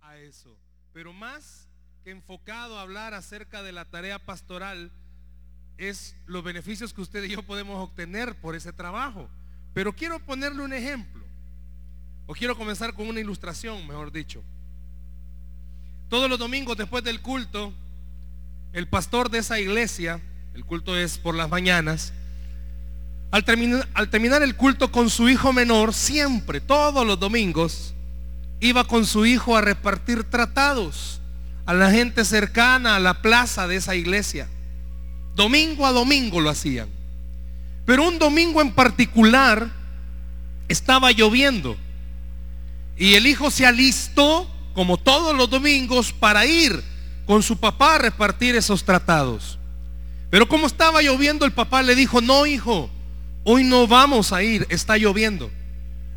a 0.00 0.18
eso, 0.18 0.56
pero 0.92 1.12
más 1.12 1.68
que 2.04 2.10
enfocado 2.10 2.78
a 2.78 2.82
hablar 2.82 3.14
acerca 3.14 3.62
de 3.62 3.72
la 3.72 3.84
tarea 3.84 4.18
pastoral, 4.18 4.92
es 5.76 6.14
los 6.26 6.44
beneficios 6.44 6.92
que 6.92 7.00
usted 7.00 7.24
y 7.24 7.30
yo 7.30 7.42
podemos 7.42 7.82
obtener 7.82 8.40
por 8.40 8.54
ese 8.54 8.72
trabajo. 8.72 9.28
Pero 9.72 9.92
quiero 9.92 10.20
ponerle 10.20 10.62
un 10.62 10.72
ejemplo, 10.72 11.24
o 12.26 12.34
quiero 12.34 12.56
comenzar 12.56 12.94
con 12.94 13.08
una 13.08 13.20
ilustración, 13.20 13.86
mejor 13.86 14.12
dicho. 14.12 14.42
Todos 16.08 16.30
los 16.30 16.38
domingos 16.38 16.76
después 16.76 17.02
del 17.02 17.20
culto, 17.22 17.72
el 18.72 18.88
pastor 18.88 19.30
de 19.30 19.38
esa 19.38 19.58
iglesia, 19.58 20.20
el 20.54 20.64
culto 20.64 20.96
es 20.96 21.18
por 21.18 21.34
las 21.34 21.48
mañanas, 21.48 22.12
al 23.32 23.44
terminar 23.44 24.42
el 24.42 24.54
culto 24.54 24.92
con 24.92 25.10
su 25.10 25.28
hijo 25.28 25.52
menor, 25.52 25.92
siempre, 25.92 26.60
todos 26.60 27.04
los 27.04 27.18
domingos, 27.18 27.93
iba 28.64 28.84
con 28.84 29.04
su 29.04 29.26
hijo 29.26 29.56
a 29.56 29.60
repartir 29.60 30.24
tratados 30.24 31.20
a 31.66 31.74
la 31.74 31.90
gente 31.90 32.24
cercana 32.24 32.96
a 32.96 32.98
la 32.98 33.20
plaza 33.20 33.68
de 33.68 33.76
esa 33.76 33.94
iglesia. 33.94 34.48
Domingo 35.34 35.86
a 35.86 35.92
domingo 35.92 36.40
lo 36.40 36.48
hacían. 36.48 36.88
Pero 37.84 38.08
un 38.08 38.18
domingo 38.18 38.62
en 38.62 38.72
particular 38.72 39.70
estaba 40.68 41.12
lloviendo. 41.12 41.76
Y 42.96 43.14
el 43.14 43.26
hijo 43.26 43.50
se 43.50 43.66
alistó, 43.66 44.50
como 44.72 44.96
todos 44.96 45.36
los 45.36 45.50
domingos, 45.50 46.14
para 46.14 46.46
ir 46.46 46.82
con 47.26 47.42
su 47.42 47.58
papá 47.58 47.96
a 47.96 47.98
repartir 47.98 48.56
esos 48.56 48.84
tratados. 48.84 49.58
Pero 50.30 50.48
como 50.48 50.66
estaba 50.66 51.02
lloviendo, 51.02 51.44
el 51.44 51.52
papá 51.52 51.82
le 51.82 51.94
dijo, 51.94 52.22
no 52.22 52.46
hijo, 52.46 52.88
hoy 53.44 53.62
no 53.62 53.86
vamos 53.86 54.32
a 54.32 54.42
ir, 54.42 54.66
está 54.70 54.96
lloviendo. 54.96 55.50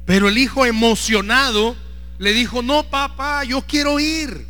Pero 0.05 0.29
el 0.29 0.38
hijo 0.38 0.66
emocionado 0.66 1.75
le 2.17 2.34
dijo, 2.34 2.62
no 2.62 2.84
papá, 2.89 3.44
yo 3.44 3.62
quiero 3.62 3.99
ir. 3.99 4.48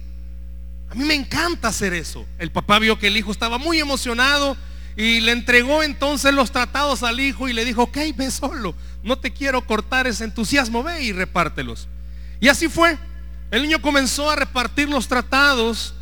A 0.89 0.95
mí 0.95 1.03
me 1.03 1.15
encanta 1.15 1.67
hacer 1.67 1.93
eso. 1.93 2.25
El 2.37 2.51
papá 2.51 2.79
vio 2.79 2.97
que 2.97 3.07
el 3.07 3.17
hijo 3.17 3.31
estaba 3.31 3.57
muy 3.57 3.79
emocionado 3.79 4.55
y 4.95 5.19
le 5.19 5.31
entregó 5.31 5.83
entonces 5.83 6.33
los 6.33 6.51
tratados 6.51 7.03
al 7.03 7.19
hijo 7.19 7.47
y 7.47 7.53
le 7.53 7.65
dijo, 7.65 7.83
ok, 7.83 7.97
ve 8.15 8.31
solo, 8.31 8.73
no 9.03 9.17
te 9.19 9.31
quiero 9.31 9.65
cortar 9.65 10.07
ese 10.07 10.23
entusiasmo, 10.23 10.83
ve 10.83 11.03
y 11.03 11.11
repártelos. 11.11 11.87
Y 12.39 12.47
así 12.47 12.67
fue. 12.67 12.97
El 13.51 13.61
niño 13.61 13.81
comenzó 13.81 14.29
a 14.29 14.35
repartir 14.35 14.89
los 14.89 15.07
tratados 15.07 15.93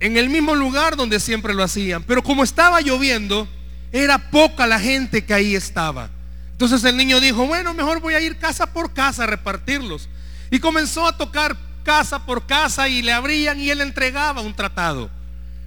en 0.00 0.16
el 0.16 0.28
mismo 0.28 0.54
lugar 0.54 0.96
donde 0.96 1.20
siempre 1.20 1.54
lo 1.54 1.62
hacían. 1.62 2.02
Pero 2.02 2.22
como 2.22 2.44
estaba 2.44 2.80
lloviendo, 2.80 3.48
era 3.92 4.30
poca 4.30 4.66
la 4.66 4.80
gente 4.80 5.24
que 5.24 5.34
ahí 5.34 5.54
estaba. 5.54 6.10
Entonces 6.52 6.84
el 6.84 6.96
niño 6.96 7.20
dijo, 7.20 7.46
bueno, 7.46 7.74
mejor 7.74 8.00
voy 8.00 8.14
a 8.14 8.20
ir 8.20 8.38
casa 8.38 8.72
por 8.72 8.92
casa 8.92 9.24
a 9.24 9.26
repartirlos. 9.26 10.08
Y 10.50 10.58
comenzó 10.58 11.06
a 11.06 11.16
tocar 11.16 11.56
casa 11.82 12.24
por 12.24 12.46
casa 12.46 12.88
y 12.88 13.02
le 13.02 13.12
abrían 13.12 13.60
y 13.60 13.70
él 13.70 13.80
entregaba 13.80 14.40
un 14.40 14.54
tratado. 14.54 15.10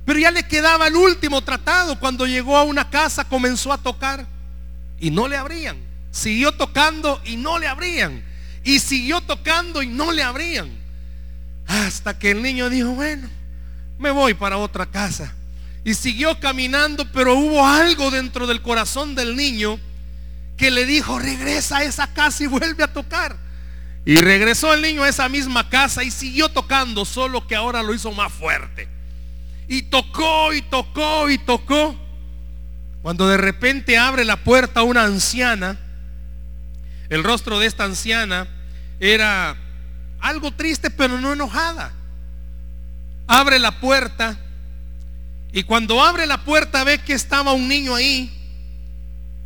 Pero 0.05 0.19
ya 0.19 0.31
le 0.31 0.43
quedaba 0.43 0.87
el 0.87 0.95
último 0.95 1.41
tratado. 1.41 1.99
Cuando 1.99 2.25
llegó 2.25 2.57
a 2.57 2.63
una 2.63 2.89
casa 2.89 3.25
comenzó 3.25 3.73
a 3.73 3.77
tocar 3.77 4.25
y 4.99 5.11
no 5.11 5.27
le 5.27 5.37
abrían. 5.37 5.77
Siguió 6.11 6.53
tocando 6.53 7.21
y 7.25 7.37
no 7.37 7.59
le 7.59 7.67
abrían. 7.67 8.23
Y 8.63 8.79
siguió 8.79 9.21
tocando 9.21 9.83
y 9.83 9.87
no 9.87 10.11
le 10.11 10.23
abrían. 10.23 10.69
Hasta 11.67 12.17
que 12.17 12.31
el 12.31 12.41
niño 12.41 12.69
dijo, 12.69 12.91
bueno, 12.91 13.29
me 13.99 14.11
voy 14.11 14.33
para 14.33 14.57
otra 14.57 14.85
casa. 14.85 15.33
Y 15.83 15.93
siguió 15.93 16.39
caminando, 16.39 17.09
pero 17.11 17.35
hubo 17.35 17.65
algo 17.65 18.11
dentro 18.11 18.47
del 18.47 18.61
corazón 18.61 19.15
del 19.15 19.35
niño 19.35 19.79
que 20.57 20.71
le 20.71 20.85
dijo, 20.85 21.19
regresa 21.19 21.77
a 21.77 21.83
esa 21.83 22.13
casa 22.13 22.43
y 22.43 22.47
vuelve 22.47 22.83
a 22.83 22.91
tocar. 22.91 23.37
Y 24.07 24.15
regresó 24.21 24.73
el 24.73 24.81
niño 24.81 25.03
a 25.03 25.09
esa 25.09 25.27
misma 25.27 25.67
casa 25.67 26.01
y 26.01 26.11
siguió 26.11 26.47
tocando, 26.47 27.03
solo 27.03 27.45
que 27.45 27.57
ahora 27.57 27.83
lo 27.83 27.93
hizo 27.93 28.13
más 28.13 28.31
fuerte. 28.31 28.87
Y 29.67 29.81
tocó 29.81 30.53
y 30.53 30.61
tocó 30.61 31.29
y 31.29 31.37
tocó. 31.37 31.93
Cuando 33.01 33.27
de 33.27 33.35
repente 33.35 33.97
abre 33.97 34.23
la 34.23 34.37
puerta 34.45 34.83
una 34.83 35.03
anciana, 35.03 35.77
el 37.09 37.21
rostro 37.21 37.59
de 37.59 37.67
esta 37.67 37.83
anciana 37.83 38.47
era 39.01 39.57
algo 40.21 40.51
triste 40.51 40.89
pero 40.89 41.19
no 41.19 41.33
enojada. 41.33 41.91
Abre 43.27 43.59
la 43.59 43.81
puerta 43.81 44.39
y 45.51 45.63
cuando 45.63 46.01
abre 46.01 46.25
la 46.27 46.45
puerta 46.45 46.85
ve 46.85 46.99
que 46.99 47.11
estaba 47.11 47.51
un 47.51 47.67
niño 47.67 47.93
ahí 47.93 48.31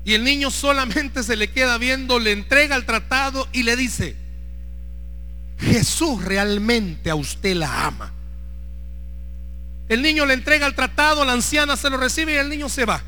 y 0.05 0.13
el 0.13 0.23
niño 0.23 0.51
solamente 0.51 1.23
se 1.23 1.35
le 1.35 1.49
queda 1.49 1.79
viendo, 1.79 2.19
le 2.19 2.31
entrega 2.31 2.75
el 2.75 2.85
tratado 2.85 3.47
y 3.51 3.63
le 3.63 3.75
dice, 3.75 4.20
Jesús 5.61 6.23
realmente 6.23 7.09
a 7.09 7.15
usted 7.15 7.55
la 7.55 7.85
ama. 7.85 8.11
El 9.87 10.01
niño 10.01 10.25
le 10.25 10.33
entrega 10.33 10.65
el 10.65 10.73
tratado, 10.73 11.23
la 11.23 11.33
anciana 11.33 11.77
se 11.77 11.89
lo 11.89 11.97
recibe 11.97 12.33
y 12.33 12.37
el 12.37 12.49
niño 12.49 12.67
se 12.67 12.85
va. 12.85 13.01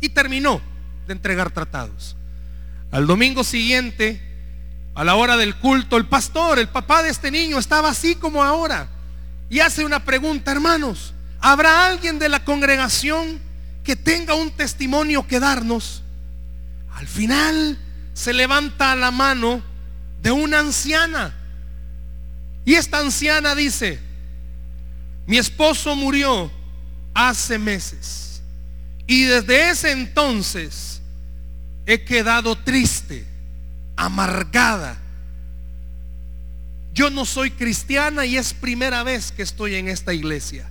Y 0.00 0.08
terminó 0.08 0.62
de 1.06 1.12
entregar 1.12 1.50
tratados. 1.50 2.16
Al 2.90 3.06
domingo 3.06 3.44
siguiente, 3.44 4.20
a 4.94 5.04
la 5.04 5.16
hora 5.16 5.36
del 5.36 5.56
culto, 5.56 5.96
el 5.96 6.06
pastor, 6.06 6.58
el 6.58 6.68
papá 6.68 7.02
de 7.02 7.10
este 7.10 7.30
niño, 7.30 7.58
estaba 7.58 7.90
así 7.90 8.14
como 8.14 8.42
ahora. 8.42 8.88
Y 9.50 9.60
hace 9.60 9.84
una 9.84 10.04
pregunta, 10.04 10.50
hermanos, 10.50 11.12
¿habrá 11.40 11.86
alguien 11.86 12.18
de 12.18 12.28
la 12.28 12.44
congregación 12.44 13.40
que 13.84 13.96
tenga 13.96 14.34
un 14.34 14.50
testimonio 14.50 15.26
que 15.26 15.40
darnos? 15.40 16.02
Al 16.94 17.06
final 17.06 17.78
se 18.14 18.32
levanta 18.32 18.94
la 18.96 19.10
mano 19.10 19.62
de 20.22 20.30
una 20.30 20.60
anciana 20.60 21.34
y 22.64 22.74
esta 22.74 22.98
anciana 23.00 23.54
dice, 23.54 23.98
mi 25.26 25.38
esposo 25.38 25.96
murió 25.96 26.50
hace 27.14 27.58
meses 27.58 28.42
y 29.06 29.24
desde 29.24 29.70
ese 29.70 29.90
entonces 29.90 31.02
he 31.86 32.04
quedado 32.04 32.56
triste, 32.56 33.26
amargada. 33.96 34.98
Yo 36.94 37.10
no 37.10 37.24
soy 37.24 37.50
cristiana 37.50 38.24
y 38.24 38.36
es 38.36 38.54
primera 38.54 39.02
vez 39.02 39.32
que 39.32 39.42
estoy 39.42 39.74
en 39.74 39.88
esta 39.88 40.14
iglesia. 40.14 40.70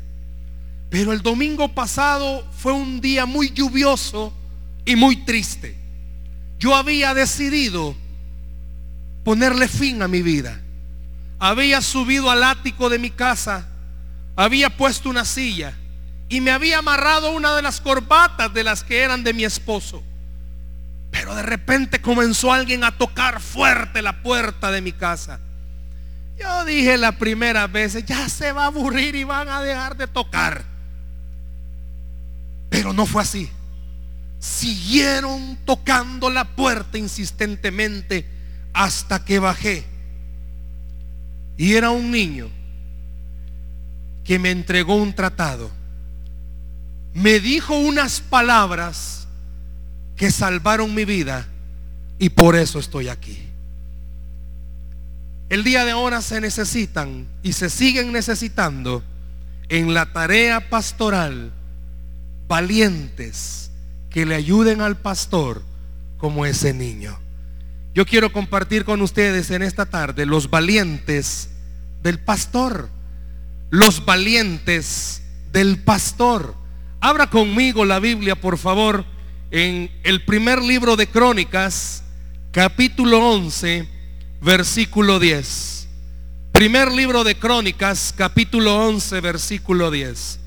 Pero 0.89 1.13
el 1.13 1.21
domingo 1.21 1.73
pasado 1.73 2.47
fue 2.57 2.73
un 2.73 3.01
día 3.01 3.25
muy 3.25 3.49
lluvioso 3.49 4.33
y 4.85 4.95
muy 4.95 5.25
triste. 5.25 5.75
Yo 6.59 6.75
había 6.75 7.13
decidido 7.13 7.95
ponerle 9.23 9.67
fin 9.67 10.01
a 10.01 10.07
mi 10.07 10.21
vida 10.21 10.61
había 11.41 11.81
subido 11.81 12.29
al 12.29 12.43
ático 12.43 12.87
de 12.87 12.99
mi 12.99 13.09
casa, 13.09 13.65
había 14.35 14.77
puesto 14.77 15.09
una 15.09 15.25
silla 15.25 15.75
y 16.29 16.39
me 16.39 16.51
había 16.51 16.77
amarrado 16.77 17.31
una 17.31 17.55
de 17.55 17.63
las 17.63 17.81
corbatas 17.81 18.53
de 18.53 18.63
las 18.63 18.83
que 18.83 19.01
eran 19.01 19.23
de 19.23 19.33
mi 19.33 19.43
esposo. 19.43 20.03
Pero 21.09 21.33
de 21.33 21.41
repente 21.41 21.99
comenzó 21.99 22.53
alguien 22.53 22.83
a 22.83 22.95
tocar 22.95 23.41
fuerte 23.41 24.03
la 24.03 24.21
puerta 24.21 24.69
de 24.69 24.81
mi 24.81 24.91
casa. 24.91 25.39
Yo 26.39 26.63
dije 26.63 26.95
la 26.99 27.17
primera 27.17 27.65
vez, 27.65 28.05
ya 28.05 28.29
se 28.29 28.51
va 28.51 28.65
a 28.65 28.67
aburrir 28.67 29.15
y 29.15 29.23
van 29.23 29.49
a 29.49 29.63
dejar 29.63 29.97
de 29.97 30.05
tocar. 30.05 30.63
Pero 32.69 32.93
no 32.93 33.07
fue 33.07 33.23
así. 33.23 33.49
Siguieron 34.37 35.57
tocando 35.65 36.29
la 36.29 36.45
puerta 36.55 36.99
insistentemente 36.99 38.29
hasta 38.73 39.25
que 39.25 39.39
bajé. 39.39 39.90
Y 41.57 41.73
era 41.73 41.91
un 41.91 42.11
niño 42.11 42.49
que 44.23 44.39
me 44.39 44.51
entregó 44.51 44.95
un 44.95 45.13
tratado. 45.13 45.69
Me 47.13 47.39
dijo 47.39 47.77
unas 47.77 48.21
palabras 48.21 49.27
que 50.15 50.31
salvaron 50.31 50.93
mi 50.93 51.05
vida 51.05 51.47
y 52.19 52.29
por 52.29 52.55
eso 52.55 52.79
estoy 52.79 53.09
aquí. 53.09 53.47
El 55.49 55.63
día 55.63 55.83
de 55.83 55.91
ahora 55.91 56.21
se 56.21 56.39
necesitan 56.39 57.27
y 57.43 57.53
se 57.53 57.69
siguen 57.69 58.13
necesitando 58.13 59.03
en 59.67 59.93
la 59.93 60.13
tarea 60.13 60.69
pastoral 60.69 61.51
valientes 62.47 63.71
que 64.09 64.25
le 64.25 64.35
ayuden 64.35 64.81
al 64.81 64.97
pastor 64.97 65.63
como 66.17 66.45
ese 66.45 66.73
niño. 66.73 67.19
Yo 67.93 68.05
quiero 68.05 68.31
compartir 68.31 68.85
con 68.85 69.01
ustedes 69.01 69.51
en 69.51 69.61
esta 69.61 69.85
tarde 69.85 70.25
los 70.25 70.49
valientes 70.49 71.49
del 72.01 72.19
pastor. 72.19 72.89
Los 73.69 74.05
valientes 74.05 75.23
del 75.51 75.77
pastor. 75.79 76.55
Abra 77.01 77.29
conmigo 77.29 77.83
la 77.83 77.99
Biblia, 77.99 78.35
por 78.35 78.57
favor, 78.57 79.05
en 79.49 79.91
el 80.03 80.23
primer 80.23 80.61
libro 80.61 80.95
de 80.95 81.07
Crónicas, 81.07 82.03
capítulo 82.51 83.19
11, 83.31 83.87
versículo 84.41 85.19
10. 85.19 85.87
Primer 86.53 86.91
libro 86.91 87.23
de 87.23 87.35
Crónicas, 87.35 88.13
capítulo 88.15 88.87
11, 88.87 89.19
versículo 89.19 89.91
10. 89.91 90.39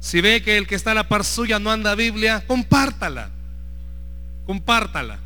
Si 0.00 0.20
ve 0.20 0.42
que 0.42 0.56
el 0.56 0.66
que 0.66 0.74
está 0.74 0.92
a 0.92 0.94
la 0.94 1.08
par 1.08 1.24
suya 1.24 1.60
no 1.60 1.70
anda 1.70 1.94
Biblia, 1.94 2.44
compártala. 2.46 3.30
Compártala. 4.46 5.18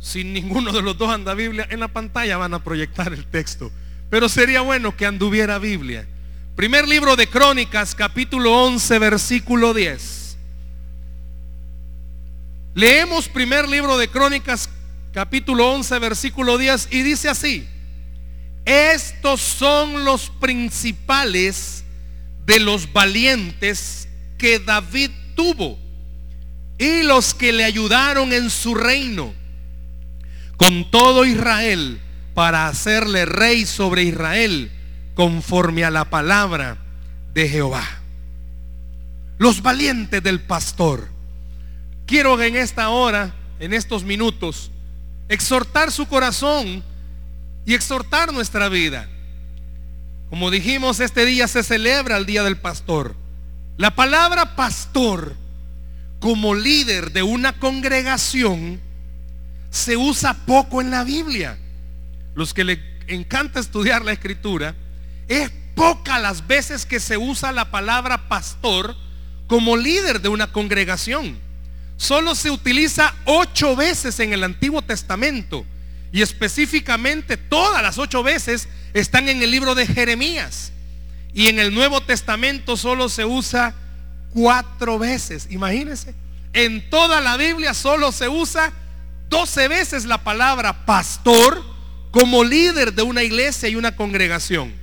Si 0.00 0.24
ninguno 0.24 0.72
de 0.72 0.80
los 0.80 0.96
dos 0.96 1.10
anda 1.10 1.34
Biblia, 1.34 1.68
en 1.70 1.80
la 1.80 1.88
pantalla 1.88 2.38
van 2.38 2.54
a 2.54 2.64
proyectar 2.64 3.12
el 3.12 3.26
texto. 3.26 3.70
pero 4.08 4.28
sería 4.28 4.60
bueno 4.62 4.96
que 4.96 5.06
anduviera 5.06 5.60
Biblia. 5.60 6.04
Primer 6.56 6.88
libro 6.88 7.14
de 7.14 7.28
Crónicas, 7.28 7.94
capítulo 7.94 8.64
11, 8.64 8.98
versículo 8.98 9.72
10. 9.72 10.36
Leemos 12.74 13.28
primer 13.28 13.68
libro 13.68 13.96
de 13.98 14.08
Crónicas, 14.08 14.68
capítulo 15.12 15.70
11, 15.74 15.98
versículo 16.00 16.58
10, 16.58 16.88
y 16.90 17.02
dice 17.02 17.28
así, 17.28 17.68
estos 18.64 19.40
son 19.40 20.04
los 20.04 20.30
principales 20.30 21.84
de 22.46 22.58
los 22.58 22.92
valientes 22.92 24.08
que 24.38 24.58
David 24.58 25.10
tuvo 25.36 25.78
y 26.78 27.04
los 27.04 27.32
que 27.32 27.52
le 27.52 27.64
ayudaron 27.64 28.32
en 28.32 28.50
su 28.50 28.74
reino 28.74 29.39
con 30.60 30.90
todo 30.90 31.24
Israel 31.24 31.98
para 32.34 32.68
hacerle 32.68 33.24
rey 33.24 33.64
sobre 33.64 34.02
Israel 34.02 34.70
conforme 35.14 35.84
a 35.84 35.90
la 35.90 36.10
palabra 36.10 36.76
de 37.32 37.48
Jehová. 37.48 37.82
Los 39.38 39.62
valientes 39.62 40.22
del 40.22 40.38
pastor. 40.38 41.08
Quiero 42.04 42.38
en 42.42 42.56
esta 42.56 42.90
hora, 42.90 43.34
en 43.58 43.72
estos 43.72 44.04
minutos, 44.04 44.70
exhortar 45.30 45.90
su 45.90 46.04
corazón 46.04 46.84
y 47.64 47.72
exhortar 47.72 48.30
nuestra 48.30 48.68
vida. 48.68 49.08
Como 50.28 50.50
dijimos, 50.50 51.00
este 51.00 51.24
día 51.24 51.48
se 51.48 51.62
celebra 51.62 52.18
el 52.18 52.26
Día 52.26 52.42
del 52.42 52.58
Pastor. 52.58 53.16
La 53.78 53.94
palabra 53.94 54.56
pastor 54.56 55.36
como 56.18 56.54
líder 56.54 57.12
de 57.12 57.22
una 57.22 57.58
congregación 57.58 58.89
se 59.70 59.96
usa 59.96 60.34
poco 60.34 60.80
en 60.80 60.90
la 60.90 61.04
Biblia. 61.04 61.58
Los 62.34 62.52
que 62.54 62.64
le 62.64 62.80
encanta 63.06 63.60
estudiar 63.60 64.04
la 64.04 64.12
escritura, 64.12 64.74
es 65.28 65.50
poca 65.74 66.18
las 66.18 66.46
veces 66.46 66.84
que 66.84 67.00
se 67.00 67.16
usa 67.16 67.52
la 67.52 67.70
palabra 67.70 68.28
pastor 68.28 68.96
como 69.46 69.76
líder 69.76 70.20
de 70.20 70.28
una 70.28 70.52
congregación. 70.52 71.38
Solo 71.96 72.34
se 72.34 72.50
utiliza 72.50 73.14
ocho 73.24 73.76
veces 73.76 74.20
en 74.20 74.32
el 74.32 74.44
Antiguo 74.44 74.82
Testamento 74.82 75.66
y 76.12 76.22
específicamente 76.22 77.36
todas 77.36 77.82
las 77.82 77.98
ocho 77.98 78.22
veces 78.22 78.68
están 78.94 79.28
en 79.28 79.42
el 79.42 79.50
libro 79.50 79.74
de 79.74 79.86
Jeremías. 79.86 80.72
Y 81.32 81.48
en 81.48 81.58
el 81.58 81.72
Nuevo 81.72 82.00
Testamento 82.00 82.76
solo 82.76 83.08
se 83.08 83.24
usa 83.24 83.74
cuatro 84.30 84.98
veces. 84.98 85.46
Imagínense. 85.50 86.14
En 86.52 86.90
toda 86.90 87.20
la 87.20 87.36
Biblia 87.36 87.74
solo 87.74 88.10
se 88.10 88.28
usa 88.28 88.72
doce 89.30 89.68
veces 89.68 90.04
la 90.04 90.18
palabra 90.18 90.84
pastor 90.84 91.64
como 92.10 92.44
líder 92.44 92.92
de 92.92 93.02
una 93.02 93.22
iglesia 93.22 93.68
y 93.68 93.76
una 93.76 93.96
congregación. 93.96 94.74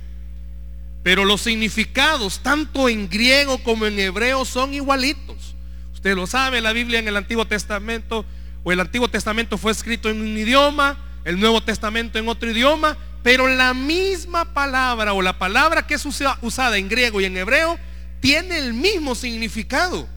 Pero 1.04 1.24
los 1.24 1.42
significados, 1.42 2.40
tanto 2.40 2.88
en 2.88 3.08
griego 3.08 3.62
como 3.62 3.86
en 3.86 3.98
hebreo, 3.98 4.44
son 4.44 4.74
igualitos. 4.74 5.54
Usted 5.94 6.16
lo 6.16 6.26
sabe, 6.26 6.60
la 6.60 6.72
Biblia 6.72 6.98
en 6.98 7.08
el 7.08 7.16
Antiguo 7.16 7.46
Testamento 7.46 8.24
o 8.64 8.72
el 8.72 8.80
Antiguo 8.80 9.08
Testamento 9.08 9.58
fue 9.58 9.72
escrito 9.72 10.08
en 10.08 10.20
un 10.20 10.36
idioma, 10.36 10.98
el 11.24 11.38
Nuevo 11.38 11.62
Testamento 11.62 12.18
en 12.18 12.28
otro 12.28 12.50
idioma, 12.50 12.96
pero 13.22 13.46
la 13.48 13.74
misma 13.74 14.54
palabra 14.54 15.12
o 15.12 15.22
la 15.22 15.38
palabra 15.38 15.86
que 15.86 15.94
es 15.94 16.06
usada 16.06 16.78
en 16.78 16.88
griego 16.88 17.20
y 17.20 17.26
en 17.26 17.36
hebreo 17.36 17.78
tiene 18.20 18.58
el 18.58 18.74
mismo 18.74 19.14
significado. 19.14 20.08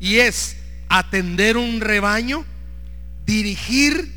Y 0.00 0.16
es 0.16 0.56
atender 0.88 1.56
un 1.56 1.80
rebaño, 1.80 2.44
dirigir, 3.28 4.10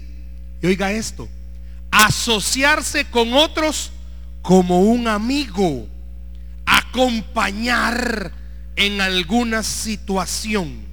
y 0.61 0.67
oiga 0.67 0.93
esto, 0.93 1.27
asociarse 1.91 3.03
con 3.05 3.33
otros 3.33 3.91
como 4.41 4.79
un 4.83 5.07
amigo, 5.09 5.85
acompañar 6.65 8.31
en 8.77 9.01
alguna 9.01 9.63
situación. 9.63 10.85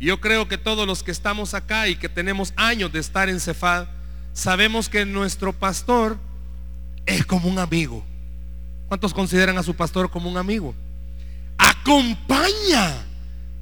Yo 0.00 0.20
creo 0.20 0.48
que 0.48 0.58
todos 0.58 0.88
los 0.88 1.04
que 1.04 1.12
estamos 1.12 1.54
acá 1.54 1.86
y 1.86 1.94
que 1.94 2.08
tenemos 2.08 2.52
años 2.56 2.92
de 2.92 2.98
estar 2.98 3.28
en 3.28 3.38
Cefad, 3.38 3.86
sabemos 4.32 4.88
que 4.88 5.06
nuestro 5.06 5.52
pastor 5.52 6.18
es 7.06 7.24
como 7.24 7.48
un 7.48 7.60
amigo. 7.60 8.04
¿Cuántos 8.88 9.14
consideran 9.14 9.56
a 9.56 9.62
su 9.62 9.76
pastor 9.76 10.10
como 10.10 10.28
un 10.28 10.36
amigo? 10.36 10.74
Acompaña. 11.56 13.06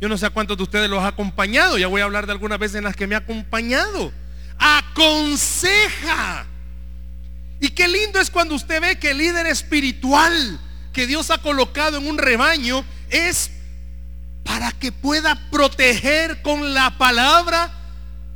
Yo 0.01 0.09
no 0.09 0.17
sé 0.17 0.27
a 0.27 0.31
cuántos 0.31 0.57
de 0.57 0.63
ustedes 0.63 0.89
los 0.89 1.03
ha 1.03 1.09
acompañado. 1.09 1.77
Ya 1.79 1.89
voy 1.89 2.01
a 2.01 2.05
hablar 2.05 2.27
de 2.27 2.33
algunas 2.33 2.59
veces 2.59 2.77
en 2.77 2.85
las 2.85 2.95
que 2.95 3.07
me 3.07 3.15
ha 3.15 3.19
acompañado. 3.19 4.13
Aconseja. 4.59 6.47
Y 7.61 7.71
qué 7.71 7.89
lindo 7.89 8.21
es 8.21 8.31
cuando 8.31 8.55
usted 8.55 8.81
ve 8.81 8.99
que 8.99 9.11
el 9.11 9.19
líder 9.19 9.47
espiritual 9.47 10.61
que 10.93 11.07
Dios 11.07 11.31
ha 11.31 11.39
colocado 11.39 11.99
en 11.99 12.07
un 12.07 12.19
rebaño 12.19 12.85
es 13.11 13.51
para 14.45 14.71
que 14.73 14.93
pueda 14.93 15.51
proteger 15.51 16.43
con 16.43 16.73
la 16.75 16.97
palabra 16.97 17.73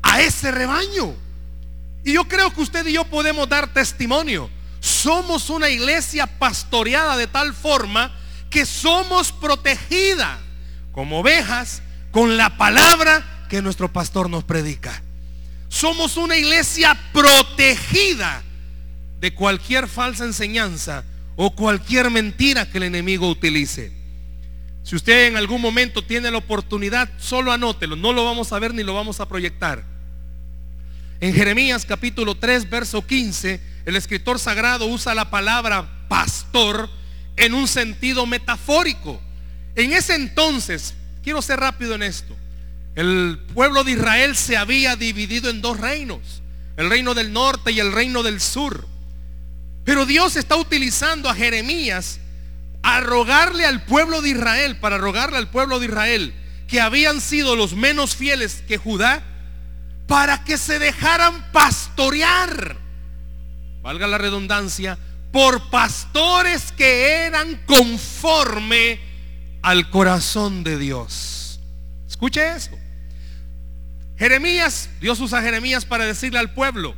a 0.03 0.21
ese 0.21 0.51
rebaño. 0.51 1.15
Y 2.05 2.15
yo 2.15 2.27
creo 2.27 2.53
que 2.53 2.61
usted 2.61 2.85
y 2.87 2.95
yo 2.95 3.05
podemos 3.05 3.49
dar 3.49 3.73
testimonio. 3.73 4.51
Somos 4.81 5.49
una 5.49 5.71
iglesia 5.71 6.27
pastoreada 6.27 7.17
de 7.17 7.29
tal 7.29 7.55
forma 7.55 8.13
que 8.51 8.67
somos 8.67 9.31
protegida 9.31 10.41
como 10.93 11.21
ovejas 11.21 11.83
con 12.11 12.37
la 12.37 12.57
palabra 12.57 13.47
que 13.49 13.63
nuestro 13.63 13.93
pastor 13.93 14.31
nos 14.31 14.45
predica. 14.45 15.03
Somos 15.69 16.17
una 16.17 16.37
iglesia 16.37 16.97
protegida 17.13 18.43
de 19.21 19.35
cualquier 19.35 19.89
falsa 19.89 20.25
enseñanza 20.25 21.05
o 21.37 21.55
cualquier 21.55 22.11
mentira 22.11 22.71
que 22.71 22.79
el 22.79 22.85
enemigo 22.85 23.29
utilice. 23.29 23.93
Si 24.83 24.97
usted 24.97 25.29
en 25.29 25.37
algún 25.37 25.61
momento 25.61 26.03
tiene 26.03 26.31
la 26.31 26.39
oportunidad, 26.39 27.09
solo 27.19 27.53
anótelo, 27.53 27.97
no 27.97 28.13
lo 28.13 28.25
vamos 28.25 28.53
a 28.53 28.59
ver 28.59 28.75
ni 28.75 28.83
lo 28.83 28.95
vamos 28.95 29.21
a 29.21 29.29
proyectar. 29.29 29.85
En 31.21 31.33
Jeremías 31.33 31.87
capítulo 31.87 32.35
3, 32.35 32.69
verso 32.69 33.07
15, 33.07 33.61
el 33.87 33.97
escritor 33.97 34.41
sagrado 34.41 34.87
usa 34.87 35.15
la 35.15 35.31
palabra 35.31 35.89
pastor 36.09 36.91
en 37.37 37.55
un 37.55 37.69
sentido 37.69 38.27
metafórico. 38.27 39.21
En 39.75 39.93
ese 39.93 40.15
entonces, 40.15 40.95
quiero 41.23 41.41
ser 41.41 41.61
rápido 41.61 41.95
en 41.95 42.03
esto, 42.03 42.37
el 42.95 43.39
pueblo 43.55 43.85
de 43.85 43.93
Israel 43.93 44.37
se 44.37 44.57
había 44.57 44.97
dividido 44.97 45.49
en 45.49 45.63
dos 45.63 45.81
reinos, 45.81 46.43
el 46.77 46.91
reino 46.91 47.15
del 47.15 47.33
norte 47.33 47.73
y 47.73 47.81
el 47.81 47.93
reino 47.93 48.23
del 48.23 48.41
sur. 48.41 48.87
Pero 49.85 50.05
Dios 50.05 50.37
está 50.37 50.57
utilizando 50.57 51.29
a 51.29 51.35
Jeremías 51.35 52.21
a 52.83 53.01
rogarle 53.01 53.65
al 53.65 53.85
pueblo 53.85 54.21
de 54.21 54.31
Israel, 54.31 54.77
para 54.77 54.99
rogarle 54.99 55.39
al 55.39 55.49
pueblo 55.49 55.79
de 55.79 55.87
Israel, 55.87 56.35
que 56.69 56.81
habían 56.81 57.21
sido 57.21 57.57
los 57.57 57.75
menos 57.75 58.15
fieles 58.15 58.63
que 58.67 58.77
Judá, 58.77 59.23
para 60.07 60.45
que 60.45 60.59
se 60.59 60.79
dejaran 60.79 61.51
pastorear, 61.53 62.77
valga 63.83 64.07
la 64.07 64.19
redundancia, 64.19 64.99
por 65.33 65.71
pastores 65.71 66.73
que 66.73 67.25
eran 67.27 67.63
conforme 67.65 69.12
al 69.63 69.91
corazón 69.91 70.65
de 70.65 70.77
Dios. 70.77 71.61
Escuche 72.09 72.55
eso. 72.55 72.73
Jeremías, 74.17 74.91
Dios 75.01 75.19
usa 75.21 75.39
a 75.39 75.43
Jeremías 75.43 75.85
para 75.85 76.05
decirle 76.05 76.39
al 76.39 76.53
pueblo, 76.53 76.95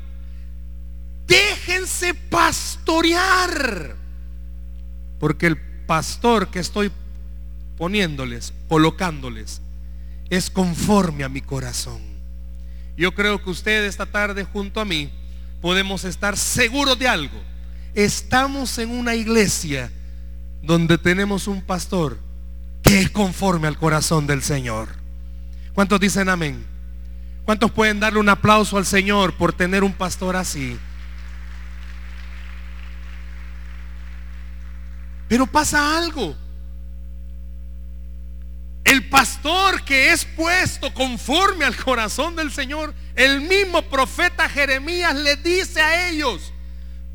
déjense 1.26 2.14
pastorear, 2.14 3.96
porque 5.18 5.46
el 5.46 5.56
pastor 5.86 6.48
que 6.48 6.58
estoy 6.58 6.90
poniéndoles, 7.76 8.52
colocándoles, 8.68 9.60
es 10.30 10.50
conforme 10.50 11.24
a 11.24 11.28
mi 11.28 11.40
corazón. 11.40 12.02
Yo 12.96 13.14
creo 13.14 13.42
que 13.42 13.50
usted 13.50 13.84
esta 13.84 14.06
tarde 14.06 14.44
junto 14.44 14.80
a 14.80 14.84
mí 14.84 15.10
podemos 15.60 16.04
estar 16.04 16.36
seguros 16.36 16.98
de 16.98 17.08
algo. 17.08 17.40
Estamos 17.94 18.78
en 18.78 18.90
una 18.90 19.14
iglesia 19.14 19.90
donde 20.62 20.98
tenemos 20.98 21.46
un 21.46 21.62
pastor 21.62 22.18
que 22.84 23.00
es 23.00 23.10
conforme 23.10 23.66
al 23.66 23.78
corazón 23.78 24.28
del 24.28 24.42
Señor. 24.42 24.88
¿Cuántos 25.72 25.98
dicen 25.98 26.28
amén? 26.28 26.64
¿Cuántos 27.44 27.72
pueden 27.72 27.98
darle 27.98 28.20
un 28.20 28.28
aplauso 28.28 28.76
al 28.76 28.86
Señor 28.86 29.34
por 29.34 29.52
tener 29.52 29.82
un 29.82 29.92
pastor 29.92 30.36
así? 30.36 30.78
Pero 35.28 35.46
pasa 35.46 35.98
algo. 35.98 36.36
El 38.84 39.08
pastor 39.08 39.82
que 39.82 40.12
es 40.12 40.26
puesto 40.26 40.92
conforme 40.92 41.64
al 41.64 41.74
corazón 41.76 42.36
del 42.36 42.52
Señor, 42.52 42.94
el 43.16 43.40
mismo 43.40 43.80
profeta 43.82 44.48
Jeremías 44.48 45.14
le 45.14 45.36
dice 45.36 45.80
a 45.80 46.10
ellos, 46.10 46.52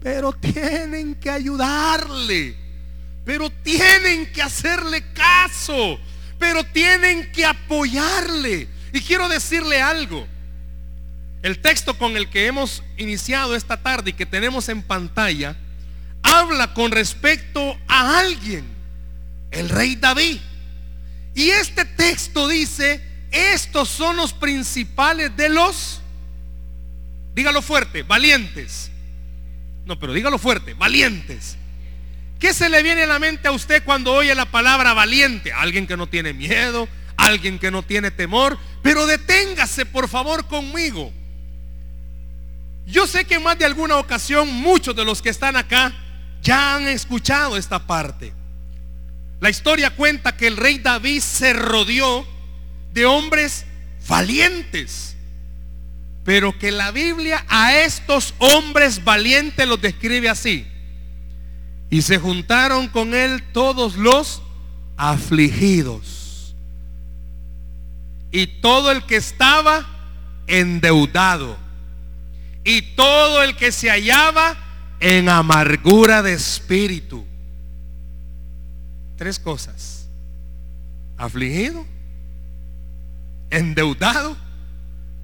pero 0.01 0.33
tienen 0.33 1.13
que 1.15 1.29
ayudarle, 1.29 2.57
pero 3.29 3.51
tienen 3.51 4.25
que 4.31 4.41
hacerle 4.41 5.03
caso, 5.13 5.99
pero 6.39 6.63
tienen 6.63 7.31
que 7.31 7.45
apoyarle. 7.45 8.67
Y 8.91 9.01
quiero 9.01 9.29
decirle 9.29 9.79
algo. 9.79 10.27
El 11.43 11.59
texto 11.59 11.95
con 11.95 12.17
el 12.17 12.27
que 12.31 12.47
hemos 12.47 12.81
iniciado 12.97 13.55
esta 13.55 13.77
tarde 13.77 14.09
y 14.09 14.13
que 14.13 14.25
tenemos 14.25 14.67
en 14.67 14.81
pantalla, 14.81 15.55
habla 16.23 16.73
con 16.73 16.89
respecto 16.89 17.77
a 17.87 18.17
alguien, 18.17 18.65
el 19.51 19.69
rey 19.69 19.95
David. 19.95 20.39
Y 21.35 21.51
este 21.51 21.85
texto 21.85 22.47
dice, 22.47 22.99
estos 23.29 23.89
son 23.89 24.17
los 24.17 24.33
principales 24.33 25.37
de 25.37 25.49
los, 25.49 26.01
dígalo 27.35 27.61
fuerte, 27.61 28.01
valientes. 28.01 28.89
No, 29.85 29.99
pero 29.99 30.13
dígalo 30.13 30.39
fuerte, 30.39 30.73
valientes. 30.73 31.59
¿Qué 32.39 32.53
se 32.53 32.69
le 32.69 32.81
viene 32.81 33.03
a 33.03 33.07
la 33.07 33.19
mente 33.19 33.49
a 33.49 33.51
usted 33.51 33.83
cuando 33.83 34.13
oye 34.13 34.33
la 34.33 34.45
palabra 34.45 34.93
valiente? 34.93 35.51
Alguien 35.51 35.85
que 35.85 35.97
no 35.97 36.07
tiene 36.07 36.31
miedo, 36.33 36.87
alguien 37.17 37.59
que 37.59 37.69
no 37.69 37.83
tiene 37.83 38.11
temor, 38.11 38.57
pero 38.81 39.05
deténgase 39.05 39.85
por 39.85 40.07
favor 40.07 40.47
conmigo. 40.47 41.11
Yo 42.85 43.05
sé 43.07 43.25
que 43.25 43.35
en 43.35 43.43
más 43.43 43.59
de 43.59 43.65
alguna 43.65 43.97
ocasión 43.97 44.47
muchos 44.47 44.95
de 44.95 45.03
los 45.03 45.21
que 45.21 45.29
están 45.29 45.57
acá 45.57 45.93
ya 46.41 46.75
han 46.75 46.87
escuchado 46.87 47.57
esta 47.57 47.85
parte. 47.85 48.33
La 49.41 49.49
historia 49.49 49.91
cuenta 49.91 50.35
que 50.35 50.47
el 50.47 50.57
rey 50.57 50.79
David 50.79 51.21
se 51.21 51.51
rodeó 51.53 52.25
de 52.93 53.05
hombres 53.05 53.65
valientes, 54.07 55.17
pero 56.23 56.57
que 56.57 56.71
la 56.71 56.91
Biblia 56.91 57.45
a 57.49 57.75
estos 57.75 58.33
hombres 58.37 59.03
valientes 59.03 59.67
los 59.67 59.81
describe 59.81 60.29
así. 60.29 60.65
Y 61.89 62.01
se 62.01 62.19
juntaron 62.19 62.87
con 62.87 63.13
él 63.13 63.43
todos 63.51 63.95
los 63.95 64.41
afligidos. 64.95 66.55
Y 68.31 68.45
todo 68.61 68.91
el 68.91 69.03
que 69.05 69.15
estaba 69.15 69.87
endeudado. 70.45 71.57
Y 72.63 72.81
todo 72.95 73.41
el 73.41 73.55
que 73.55 73.71
se 73.71 73.89
hallaba 73.89 74.55
en 74.99 75.29
amargura 75.29 76.21
de 76.21 76.33
espíritu. 76.33 77.25
Tres 79.17 79.39
cosas. 79.39 80.07
Afligido, 81.17 81.85
endeudado 83.49 84.37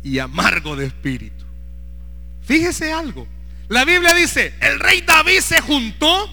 y 0.04 0.20
amargo 0.20 0.76
de 0.76 0.88
espíritu. 0.88 1.46
Fíjese 2.44 2.92
algo. 2.92 3.28
La 3.70 3.86
Biblia 3.86 4.14
dice, 4.14 4.54
el 4.62 4.80
rey 4.80 5.02
David 5.02 5.40
se 5.40 5.62
juntó 5.62 6.30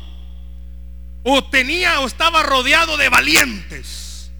o 1.23 1.45
tenía 1.45 2.01
o 2.01 2.07
estaba 2.07 2.43
rodeado 2.43 2.97
de 2.97 3.09
valientes. 3.09 4.31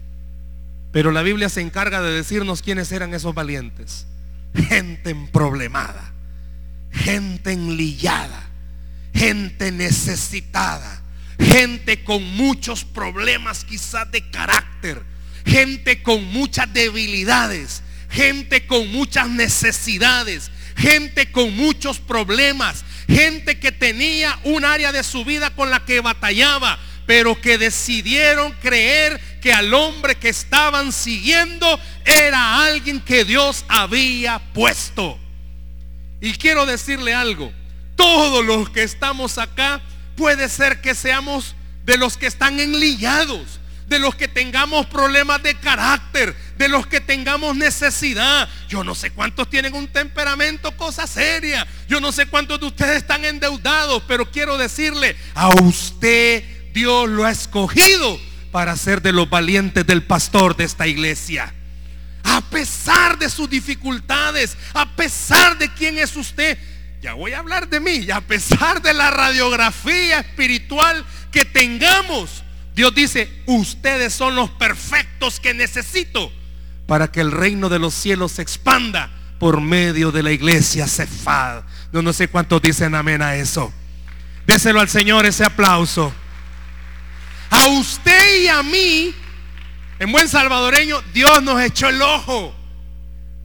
Pero 0.91 1.11
la 1.11 1.23
Biblia 1.23 1.49
se 1.49 1.61
encarga 1.61 2.01
de 2.01 2.11
decirnos 2.11 2.61
quiénes 2.61 2.91
eran 2.91 3.13
esos 3.13 3.33
valientes. 3.33 4.05
Gente 4.53 5.09
emproblemada, 5.09 6.13
gente 6.91 7.51
enlillada, 7.51 8.49
gente 9.13 9.71
necesitada, 9.71 11.01
gente 11.39 12.03
con 12.03 12.23
muchos 12.23 12.85
problemas 12.85 13.63
quizás 13.63 14.11
de 14.11 14.29
carácter, 14.29 15.01
gente 15.45 16.03
con 16.03 16.23
muchas 16.25 16.71
debilidades, 16.71 17.81
gente 18.09 18.67
con 18.67 18.91
muchas 18.91 19.27
necesidades, 19.29 20.51
gente 20.75 21.31
con 21.31 21.55
muchos 21.55 21.99
problemas, 21.99 22.85
gente 23.13 23.59
que 23.59 23.71
tenía 23.71 24.39
un 24.43 24.65
área 24.65 24.91
de 24.91 25.03
su 25.03 25.23
vida 25.23 25.51
con 25.51 25.69
la 25.69 25.85
que 25.85 26.01
batallaba, 26.01 26.79
pero 27.05 27.39
que 27.39 27.57
decidieron 27.57 28.51
creer 28.61 29.19
que 29.41 29.53
al 29.53 29.73
hombre 29.73 30.15
que 30.15 30.29
estaban 30.29 30.91
siguiendo 30.91 31.79
era 32.05 32.63
alguien 32.63 33.01
que 33.01 33.25
Dios 33.25 33.65
había 33.67 34.39
puesto. 34.53 35.19
Y 36.21 36.33
quiero 36.33 36.65
decirle 36.65 37.13
algo, 37.13 37.51
todos 37.95 38.45
los 38.45 38.69
que 38.69 38.83
estamos 38.83 39.37
acá 39.37 39.81
puede 40.15 40.47
ser 40.49 40.81
que 40.81 40.95
seamos 40.95 41.55
de 41.83 41.97
los 41.97 42.17
que 42.17 42.27
están 42.27 42.59
enlillados, 42.59 43.59
de 43.87 43.99
los 43.99 44.15
que 44.15 44.27
tengamos 44.27 44.85
problemas 44.85 45.43
de 45.43 45.55
carácter, 45.55 46.33
de 46.57 46.67
los 46.67 46.87
que 46.87 47.01
tengamos 47.01 47.55
necesidad. 47.55 48.47
Yo 48.67 48.83
no 48.83 48.95
sé 48.95 49.11
cuántos 49.11 49.49
tienen 49.49 49.73
un 49.73 49.87
temperamento, 49.87 50.75
cosa 50.77 51.07
seria. 51.07 51.65
Yo 51.87 51.99
no 51.99 52.11
sé 52.11 52.25
cuántos 52.25 52.59
de 52.59 52.67
ustedes 52.67 52.97
están 52.97 53.25
endeudados, 53.25 54.03
pero 54.07 54.29
quiero 54.29 54.57
decirle, 54.57 55.15
a 55.33 55.49
usted 55.49 56.43
Dios 56.73 57.09
lo 57.09 57.25
ha 57.25 57.31
escogido 57.31 58.19
para 58.51 58.75
ser 58.75 59.01
de 59.01 59.11
los 59.11 59.29
valientes 59.29 59.85
del 59.85 60.03
pastor 60.03 60.55
de 60.55 60.65
esta 60.65 60.87
iglesia. 60.87 61.53
A 62.23 62.41
pesar 62.41 63.17
de 63.17 63.29
sus 63.29 63.49
dificultades, 63.49 64.55
a 64.73 64.95
pesar 64.95 65.57
de 65.57 65.73
quién 65.73 65.97
es 65.97 66.15
usted, 66.15 66.57
ya 67.01 67.13
voy 67.13 67.33
a 67.33 67.39
hablar 67.39 67.67
de 67.67 67.79
mí, 67.79 67.97
y 67.97 68.11
a 68.11 68.21
pesar 68.21 68.81
de 68.81 68.93
la 68.93 69.11
radiografía 69.11 70.19
espiritual 70.19 71.05
que 71.31 71.43
tengamos, 71.43 72.43
Dios 72.75 72.95
dice, 72.95 73.29
ustedes 73.45 74.13
son 74.13 74.35
los 74.35 74.49
perfectos 74.51 75.39
que 75.39 75.53
necesito 75.53 76.31
para 76.93 77.11
que 77.11 77.21
el 77.21 77.31
reino 77.31 77.69
de 77.69 77.79
los 77.79 77.91
cielos 77.91 78.33
se 78.33 78.43
expanda 78.43 79.09
por 79.39 79.61
medio 79.61 80.11
de 80.11 80.21
la 80.21 80.31
iglesia 80.31 80.87
Cefad. 80.87 81.63
No, 81.91 82.03
no 82.03 82.13
sé 82.13 82.27
cuántos 82.27 82.61
dicen 82.61 82.93
amén 82.93 83.23
a 83.23 83.35
eso. 83.35 83.73
Déselo 84.45 84.79
al 84.79 84.89
Señor 84.89 85.25
ese 85.25 85.43
aplauso. 85.43 86.13
A 87.49 87.65
usted 87.65 88.43
y 88.43 88.47
a 88.47 88.61
mí, 88.61 89.11
en 89.97 90.11
buen 90.11 90.29
salvadoreño, 90.29 91.01
Dios 91.15 91.41
nos 91.41 91.59
echó 91.63 91.89
el 91.89 91.99
ojo. 91.99 92.55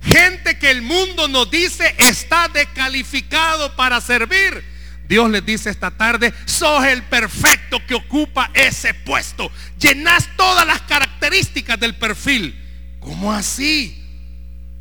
Gente 0.03 0.59
que 0.59 0.71
el 0.71 0.83
mundo 0.83 1.27
nos 1.27 1.51
dice 1.51 1.95
está 1.97 2.49
descalificado 2.49 3.75
para 3.77 4.03
servir. 4.03 4.63
Dios 5.09 5.31
les 5.31 5.47
dice 5.47 5.71
esta 5.71 5.91
tarde, 5.91 6.35
sos 6.45 6.85
el 6.85 7.03
perfecto 7.05 7.81
que 7.87 7.95
ocupa 7.95 8.51
ese 8.53 8.93
puesto. 8.93 9.51
Llenas 9.79 10.29
todas 10.37 10.67
las 10.67 10.83
características 10.83 11.81
del 11.81 11.97
perfil. 11.97 12.68
¿Cómo 13.09 13.33
así? 13.33 14.05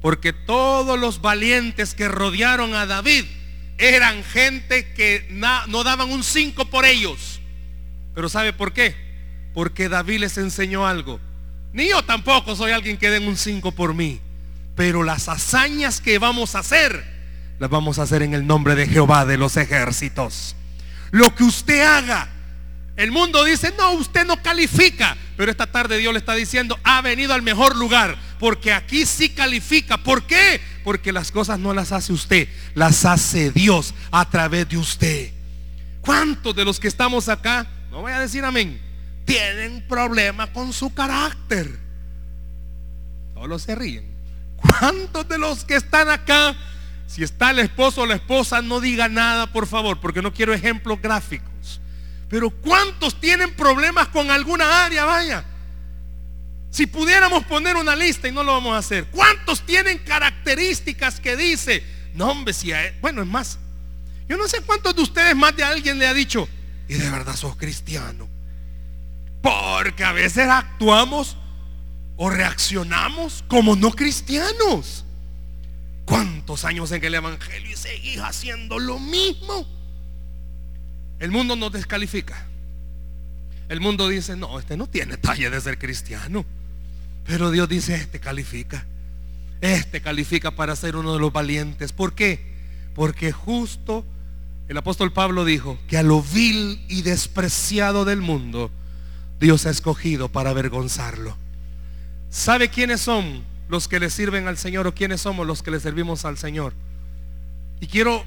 Porque 0.01 0.33
todos 0.33 0.99
los 0.99 1.21
valientes 1.21 1.93
que 1.93 2.09
rodearon 2.09 2.75
a 2.75 2.85
David 2.85 3.23
eran 3.77 4.21
gente 4.21 4.91
que 4.91 5.25
no 5.29 5.83
daban 5.85 6.11
un 6.11 6.25
5 6.25 6.69
por 6.69 6.83
ellos. 6.83 7.39
Pero 8.13 8.27
¿sabe 8.27 8.51
por 8.51 8.73
qué? 8.73 8.93
Porque 9.53 9.87
David 9.87 10.19
les 10.19 10.37
enseñó 10.37 10.85
algo. 10.85 11.21
Ni 11.71 11.87
yo 11.87 12.03
tampoco 12.03 12.53
soy 12.53 12.73
alguien 12.73 12.97
que 12.97 13.09
den 13.09 13.29
un 13.29 13.37
5 13.37 13.71
por 13.71 13.93
mí. 13.93 14.19
Pero 14.75 15.03
las 15.03 15.29
hazañas 15.29 16.01
que 16.01 16.19
vamos 16.19 16.55
a 16.55 16.59
hacer, 16.59 17.05
las 17.59 17.69
vamos 17.69 17.97
a 17.97 18.03
hacer 18.03 18.23
en 18.23 18.33
el 18.33 18.45
nombre 18.45 18.75
de 18.75 18.87
Jehová 18.87 19.25
de 19.25 19.37
los 19.37 19.55
ejércitos. 19.55 20.53
Lo 21.11 21.33
que 21.33 21.45
usted 21.45 21.81
haga, 21.81 22.27
el 22.97 23.11
mundo 23.11 23.43
dice, 23.43 23.73
no, 23.77 23.91
usted 23.91 24.25
no 24.25 24.41
califica. 24.41 25.15
Pero 25.37 25.51
esta 25.51 25.67
tarde 25.67 25.99
Dios 25.99 26.11
le 26.11 26.19
está 26.19 26.33
diciendo, 26.33 26.79
ha 26.83 27.01
venido 27.01 27.33
al 27.33 27.43
mejor 27.43 27.75
lugar. 27.75 28.17
Porque 28.39 28.73
aquí 28.73 29.05
sí 29.05 29.29
califica. 29.29 29.99
¿Por 29.99 30.23
qué? 30.23 30.59
Porque 30.83 31.11
las 31.11 31.31
cosas 31.31 31.59
no 31.59 31.75
las 31.75 31.91
hace 31.91 32.11
usted, 32.11 32.49
las 32.73 33.05
hace 33.05 33.51
Dios 33.51 33.93
a 34.11 34.27
través 34.27 34.67
de 34.67 34.77
usted. 34.77 35.31
¿Cuántos 36.01 36.55
de 36.55 36.65
los 36.65 36.79
que 36.79 36.87
estamos 36.87 37.29
acá, 37.29 37.67
no 37.91 38.01
voy 38.01 38.13
a 38.13 38.19
decir 38.19 38.43
amén, 38.43 38.81
tienen 39.25 39.85
problema 39.87 40.51
con 40.51 40.73
su 40.73 40.91
carácter? 40.93 41.77
Todos 43.35 43.61
se 43.61 43.75
ríen. 43.75 44.09
¿Cuántos 44.55 45.27
de 45.27 45.37
los 45.37 45.63
que 45.63 45.75
están 45.75 46.09
acá, 46.09 46.55
si 47.05 47.23
está 47.23 47.51
el 47.51 47.59
esposo 47.59 48.01
o 48.01 48.05
la 48.07 48.15
esposa, 48.15 48.61
no 48.63 48.79
diga 48.79 49.07
nada, 49.07 49.45
por 49.47 49.67
favor, 49.67 49.99
porque 49.99 50.23
no 50.23 50.33
quiero 50.33 50.53
ejemplos 50.53 50.99
gráficos? 50.99 51.56
Pero 52.29 52.49
¿cuántos 52.49 53.19
tienen 53.19 53.53
problemas 53.55 54.07
con 54.09 54.29
alguna 54.29 54.85
área? 54.85 55.05
Vaya. 55.05 55.45
Si 56.69 56.85
pudiéramos 56.85 57.45
poner 57.45 57.75
una 57.75 57.95
lista 57.95 58.27
y 58.27 58.31
no 58.31 58.43
lo 58.43 58.51
vamos 58.51 58.75
a 58.75 58.79
hacer. 58.79 59.05
¿Cuántos 59.07 59.65
tienen 59.65 59.99
características 59.99 61.19
que 61.19 61.35
dice, 61.35 61.83
no 62.13 62.29
hombre, 62.31 62.53
si 62.53 62.71
bueno, 63.01 63.21
es 63.21 63.27
más, 63.27 63.57
yo 64.27 64.37
no 64.37 64.47
sé 64.47 64.61
cuántos 64.61 64.95
de 64.95 65.01
ustedes 65.01 65.35
más 65.35 65.55
de 65.55 65.63
alguien 65.63 65.97
le 65.97 66.07
ha 66.07 66.13
dicho, 66.13 66.47
y 66.87 66.95
de 66.95 67.09
verdad 67.09 67.35
sos 67.35 67.55
cristiano. 67.55 68.27
Porque 69.41 70.03
a 70.03 70.11
veces 70.11 70.47
actuamos 70.49 71.37
o 72.17 72.29
reaccionamos 72.29 73.43
como 73.47 73.75
no 73.75 73.91
cristianos. 73.91 75.05
¿Cuántos 76.05 76.65
años 76.65 76.91
en 76.91 77.03
el 77.03 77.15
Evangelio 77.15 77.71
y 77.71 77.75
seguís 77.75 78.19
haciendo 78.19 78.79
lo 78.79 78.99
mismo? 78.99 79.67
El 81.19 81.31
mundo 81.31 81.55
nos 81.55 81.71
descalifica. 81.71 82.45
El 83.69 83.81
mundo 83.81 84.07
dice, 84.07 84.35
no, 84.35 84.59
este 84.59 84.77
no 84.77 84.87
tiene 84.87 85.17
talla 85.17 85.49
de 85.49 85.59
ser 85.59 85.77
cristiano. 85.77 86.45
Pero 87.25 87.51
Dios 87.51 87.67
dice, 87.67 87.95
este 87.95 88.19
califica. 88.19 88.85
Este 89.59 90.01
califica 90.01 90.51
para 90.51 90.75
ser 90.75 90.95
uno 90.95 91.13
de 91.13 91.19
los 91.19 91.33
valientes. 91.33 91.91
¿Por 91.91 92.13
qué? 92.13 92.55
Porque 92.95 93.31
justo 93.31 94.05
el 94.67 94.77
apóstol 94.77 95.11
Pablo 95.11 95.45
dijo 95.45 95.77
que 95.87 95.97
a 95.97 96.03
lo 96.03 96.21
vil 96.21 96.83
y 96.87 97.01
despreciado 97.01 98.05
del 98.05 98.21
mundo, 98.21 98.69
Dios 99.39 99.65
ha 99.65 99.69
escogido 99.69 100.29
para 100.29 100.49
avergonzarlo. 100.51 101.37
¿Sabe 102.29 102.69
quiénes 102.69 103.01
son 103.01 103.43
los 103.69 103.87
que 103.87 103.99
le 103.99 104.09
sirven 104.09 104.47
al 104.47 104.57
Señor 104.57 104.87
o 104.87 104.93
quiénes 104.93 105.21
somos 105.21 105.47
los 105.47 105.63
que 105.63 105.71
le 105.71 105.79
servimos 105.79 106.25
al 106.25 106.37
Señor? 106.37 106.73
Y 107.79 107.87
quiero 107.87 108.23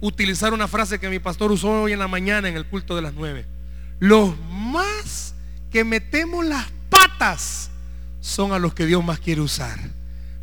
utilizar 0.00 0.52
una 0.52 0.68
frase 0.68 0.98
que 0.98 1.08
mi 1.08 1.18
pastor 1.18 1.50
usó 1.52 1.82
hoy 1.82 1.92
en 1.92 1.98
la 1.98 2.08
mañana 2.08 2.48
en 2.48 2.56
el 2.56 2.66
culto 2.66 2.96
de 2.96 3.02
las 3.02 3.14
nueve. 3.14 3.46
Los 3.98 4.34
más 4.50 5.34
que 5.70 5.84
metemos 5.84 6.44
las 6.44 6.66
patas 6.90 7.70
son 8.20 8.52
a 8.52 8.58
los 8.58 8.74
que 8.74 8.86
Dios 8.86 9.04
más 9.04 9.18
quiere 9.18 9.40
usar. 9.40 9.78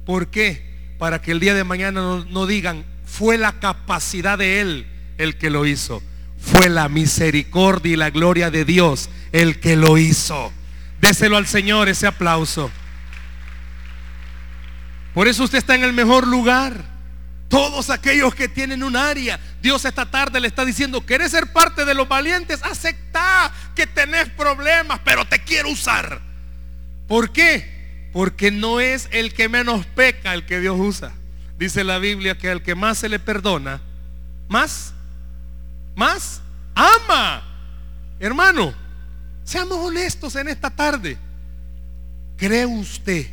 ¿Por 0.06 0.28
qué? 0.28 0.96
Para 0.98 1.22
que 1.22 1.32
el 1.32 1.40
día 1.40 1.54
de 1.54 1.64
mañana 1.64 2.02
no, 2.02 2.26
no 2.26 2.46
digan, 2.46 2.86
fue 3.06 3.38
la 3.38 3.60
capacidad 3.60 4.38
de 4.38 4.62
Él 4.62 4.88
el 5.18 5.38
que 5.38 5.50
lo 5.50 5.66
hizo. 5.66 6.02
Fue 6.38 6.70
la 6.70 6.90
misericordia 6.90 7.94
y 7.94 7.96
la 7.96 8.10
gloria 8.10 8.50
de 8.50 8.66
Dios 8.66 9.10
el 9.32 9.60
que 9.60 9.76
lo 9.76 9.98
hizo. 9.98 10.52
Déselo 11.00 11.38
al 11.38 11.48
Señor 11.48 11.90
ese 11.90 12.08
aplauso. 12.08 12.72
Por 15.14 15.28
eso 15.28 15.44
usted 15.44 15.58
está 15.58 15.76
en 15.76 15.84
el 15.84 15.94
mejor 15.94 16.28
lugar. 16.28 16.91
Todos 17.52 17.90
aquellos 17.90 18.34
que 18.34 18.48
tienen 18.48 18.82
un 18.82 18.96
área, 18.96 19.38
Dios 19.62 19.84
esta 19.84 20.10
tarde 20.10 20.40
le 20.40 20.48
está 20.48 20.64
diciendo, 20.64 21.06
¿quieres 21.06 21.32
ser 21.32 21.52
parte 21.52 21.84
de 21.84 21.94
los 21.94 22.08
valientes? 22.08 22.64
Acepta 22.64 23.52
que 23.76 23.86
tenés 23.86 24.30
problemas, 24.30 25.02
pero 25.04 25.26
te 25.28 25.44
quiero 25.44 25.70
usar. 25.70 26.22
¿Por 27.10 27.34
qué? 27.34 28.08
Porque 28.14 28.52
no 28.52 28.80
es 28.80 29.10
el 29.12 29.34
que 29.34 29.50
menos 29.50 29.86
peca 29.86 30.34
el 30.34 30.46
que 30.46 30.62
Dios 30.62 30.78
usa. 30.80 31.12
Dice 31.60 31.84
la 31.84 31.98
Biblia 31.98 32.38
que 32.38 32.50
al 32.50 32.64
que 32.64 32.74
más 32.74 33.00
se 33.00 33.10
le 33.10 33.20
perdona, 33.20 33.82
más, 34.48 34.94
más 35.94 36.40
ama. 36.74 37.44
Hermano, 38.18 38.74
seamos 39.44 39.78
honestos 39.78 40.38
en 40.38 40.48
esta 40.48 40.70
tarde. 40.70 41.18
¿Cree 42.38 42.66
usted 42.66 43.28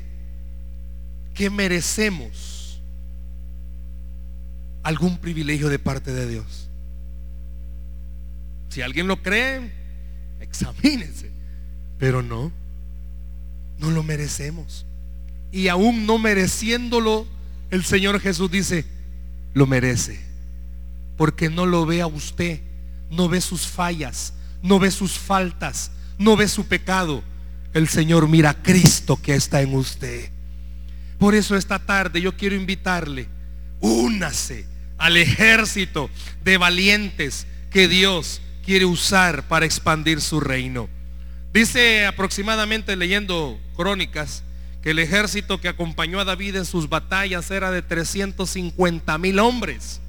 que 1.35 1.49
merecemos 1.51 2.58
algún 4.89 5.19
privilegio 5.19 5.69
de 5.69 5.79
parte 5.79 6.13
de 6.15 6.27
Dios? 6.27 6.71
Si 8.71 8.81
alguien 8.81 9.07
lo 9.07 9.23
cree, 9.23 9.71
examínense. 10.41 11.31
Pero 11.99 12.23
no, 12.23 12.51
no 13.79 13.91
lo 13.91 14.03
merecemos. 14.03 14.87
Y 15.53 15.69
aún 15.69 16.07
no 16.07 16.19
mereciéndolo, 16.19 17.27
el 17.71 17.85
Señor 17.85 18.19
Jesús 18.21 18.51
dice, 18.51 18.87
lo 19.53 19.67
merece. 19.67 20.21
Porque 21.19 21.51
no 21.51 21.67
lo 21.67 21.85
ve 21.85 22.01
a 22.01 22.07
usted, 22.07 22.61
no 23.11 23.29
ve 23.29 23.43
sus 23.43 23.67
fallas, 23.67 24.33
no 24.63 24.79
ve 24.79 24.91
sus 24.91 25.19
faltas, 25.19 25.91
no 26.17 26.35
ve 26.37 26.49
su 26.49 26.67
pecado. 26.67 27.23
El 27.75 27.89
Señor 27.89 28.27
mira 28.27 28.51
a 28.51 28.63
Cristo 28.63 29.21
que 29.21 29.35
está 29.35 29.61
en 29.61 29.75
usted. 29.75 30.31
Por 31.19 31.35
eso 31.35 31.57
esta 31.57 31.79
tarde 31.79 32.23
yo 32.23 32.37
quiero 32.37 32.55
invitarle, 32.55 33.29
únase 33.81 34.78
al 34.99 35.17
ejército 35.17 36.11
de 36.45 36.59
valientes 36.59 37.47
que 37.71 37.89
Dios 37.89 38.41
quiere 38.65 38.85
usar 38.85 39.49
para 39.49 39.65
expandir 39.65 40.21
su 40.21 40.41
reino. 40.41 40.89
Dice 41.53 42.07
aproximadamente 42.07 42.95
leyendo 42.97 43.59
crónicas 43.77 44.43
que 44.83 44.91
el 44.91 44.99
ejército 44.99 45.61
que 45.61 45.69
acompañó 45.69 46.21
a 46.21 46.25
David 46.25 46.57
en 46.57 46.65
sus 46.65 46.89
batallas 46.89 47.51
era 47.51 47.71
de 47.71 47.83
350 47.83 49.19
mil 49.19 49.39
hombres. 49.39 50.01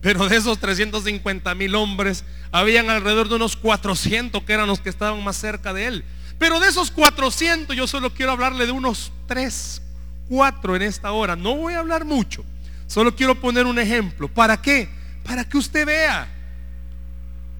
Pero 0.00 0.28
de 0.28 0.36
esos 0.36 0.58
350 0.58 1.54
mil 1.54 1.74
hombres, 1.76 2.24
habían 2.50 2.90
alrededor 2.90 3.28
de 3.28 3.36
unos 3.36 3.56
400 3.56 4.42
que 4.42 4.52
eran 4.52 4.66
los 4.66 4.80
que 4.80 4.88
estaban 4.88 5.22
más 5.22 5.36
cerca 5.36 5.72
de 5.72 5.86
él. 5.86 6.04
Pero 6.38 6.58
de 6.58 6.68
esos 6.68 6.90
400 6.90 7.76
yo 7.76 7.86
solo 7.86 8.12
quiero 8.12 8.32
hablarle 8.32 8.66
de 8.66 8.72
unos 8.72 9.12
3, 9.26 9.80
4 10.28 10.76
en 10.76 10.82
esta 10.82 11.12
hora. 11.12 11.36
No 11.36 11.54
voy 11.54 11.74
a 11.74 11.78
hablar 11.78 12.04
mucho. 12.04 12.44
Solo 12.92 13.16
quiero 13.16 13.40
poner 13.40 13.64
un 13.64 13.78
ejemplo. 13.78 14.28
¿Para 14.28 14.60
qué? 14.60 14.86
Para 15.24 15.48
que 15.48 15.56
usted 15.56 15.86
vea. 15.86 16.28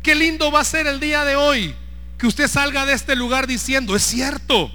Qué 0.02 0.14
lindo 0.14 0.52
va 0.52 0.60
a 0.60 0.64
ser 0.64 0.86
el 0.86 1.00
día 1.00 1.24
de 1.24 1.36
hoy. 1.36 1.74
Que 2.18 2.26
usted 2.26 2.46
salga 2.46 2.84
de 2.84 2.92
este 2.92 3.16
lugar 3.16 3.46
diciendo, 3.46 3.96
es 3.96 4.02
cierto. 4.02 4.70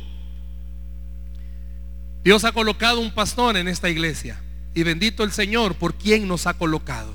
Dios 2.23 2.43
ha 2.43 2.53
colocado 2.53 2.99
un 2.99 3.13
pastor 3.13 3.55
en 3.55 3.67
esta 3.67 3.87
iglesia. 3.87 4.41
Y 4.73 4.81
bendito 4.81 5.23
el 5.23 5.31
Señor 5.31 5.75
por 5.75 5.93
quien 5.93 6.27
nos 6.27 6.47
ha 6.47 6.55
colocado. 6.55 7.13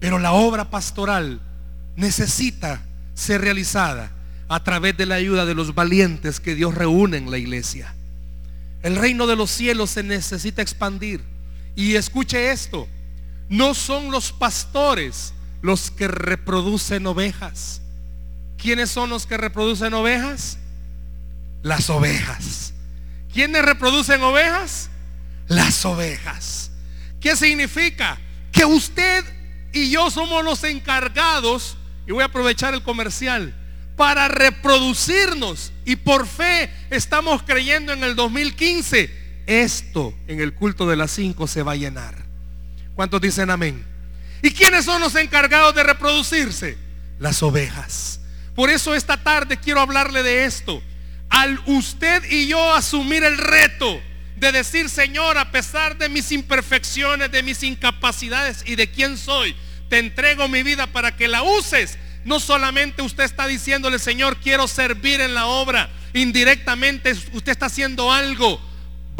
Pero 0.00 0.18
la 0.18 0.32
obra 0.32 0.70
pastoral 0.70 1.42
necesita 1.94 2.86
ser 3.12 3.42
realizada 3.42 4.12
a 4.48 4.64
través 4.64 4.96
de 4.96 5.04
la 5.04 5.16
ayuda 5.16 5.44
de 5.44 5.54
los 5.54 5.74
valientes 5.74 6.40
que 6.40 6.54
Dios 6.54 6.74
reúne 6.74 7.18
en 7.18 7.30
la 7.30 7.36
iglesia. 7.36 7.94
El 8.82 8.96
reino 8.96 9.26
de 9.26 9.36
los 9.36 9.50
cielos 9.50 9.90
se 9.90 10.02
necesita 10.02 10.62
expandir. 10.62 11.22
Y 11.74 11.94
escuche 11.94 12.50
esto, 12.50 12.88
no 13.48 13.74
son 13.74 14.10
los 14.10 14.32
pastores 14.32 15.32
los 15.62 15.90
que 15.90 16.08
reproducen 16.08 17.06
ovejas. 17.06 17.80
¿Quiénes 18.58 18.90
son 18.90 19.10
los 19.10 19.26
que 19.26 19.36
reproducen 19.36 19.94
ovejas? 19.94 20.58
Las 21.62 21.88
ovejas. 21.90 22.74
¿Quiénes 23.32 23.64
reproducen 23.64 24.22
ovejas? 24.22 24.90
Las 25.48 25.84
ovejas. 25.84 26.70
¿Qué 27.20 27.36
significa? 27.36 28.18
Que 28.50 28.64
usted 28.64 29.24
y 29.72 29.90
yo 29.90 30.10
somos 30.10 30.44
los 30.44 30.64
encargados, 30.64 31.76
y 32.06 32.12
voy 32.12 32.22
a 32.22 32.26
aprovechar 32.26 32.74
el 32.74 32.82
comercial, 32.82 33.54
para 33.96 34.28
reproducirnos. 34.28 35.72
Y 35.84 35.96
por 35.96 36.26
fe 36.26 36.70
estamos 36.90 37.42
creyendo 37.42 37.92
en 37.92 38.04
el 38.04 38.14
2015. 38.16 39.22
Esto 39.46 40.14
en 40.28 40.40
el 40.40 40.54
culto 40.54 40.88
de 40.88 40.96
las 40.96 41.10
5 41.12 41.46
se 41.46 41.62
va 41.62 41.72
a 41.72 41.76
llenar. 41.76 42.24
¿Cuántos 42.94 43.20
dicen 43.20 43.50
amén? 43.50 43.84
¿Y 44.42 44.50
quiénes 44.50 44.84
son 44.84 45.00
los 45.00 45.14
encargados 45.14 45.74
de 45.74 45.82
reproducirse? 45.82 46.76
Las 47.18 47.42
ovejas. 47.42 48.20
Por 48.54 48.70
eso 48.70 48.94
esta 48.94 49.22
tarde 49.22 49.56
quiero 49.56 49.80
hablarle 49.80 50.22
de 50.22 50.44
esto. 50.44 50.82
Al 51.28 51.60
usted 51.66 52.24
y 52.30 52.48
yo 52.48 52.74
asumir 52.74 53.24
el 53.24 53.38
reto 53.38 54.00
de 54.36 54.52
decir, 54.52 54.90
Señor, 54.90 55.38
a 55.38 55.50
pesar 55.50 55.96
de 55.96 56.08
mis 56.08 56.32
imperfecciones, 56.32 57.30
de 57.30 57.42
mis 57.42 57.62
incapacidades 57.62 58.62
y 58.66 58.74
de 58.74 58.90
quién 58.90 59.16
soy, 59.16 59.56
te 59.88 59.98
entrego 59.98 60.48
mi 60.48 60.62
vida 60.62 60.86
para 60.88 61.16
que 61.16 61.28
la 61.28 61.42
uses. 61.42 61.96
No 62.24 62.40
solamente 62.40 63.02
usted 63.02 63.24
está 63.24 63.46
diciéndole, 63.46 63.98
Señor, 63.98 64.36
quiero 64.36 64.68
servir 64.68 65.20
en 65.20 65.34
la 65.34 65.46
obra. 65.46 65.90
Indirectamente 66.14 67.12
usted 67.12 67.52
está 67.52 67.66
haciendo 67.66 68.12
algo. 68.12 68.60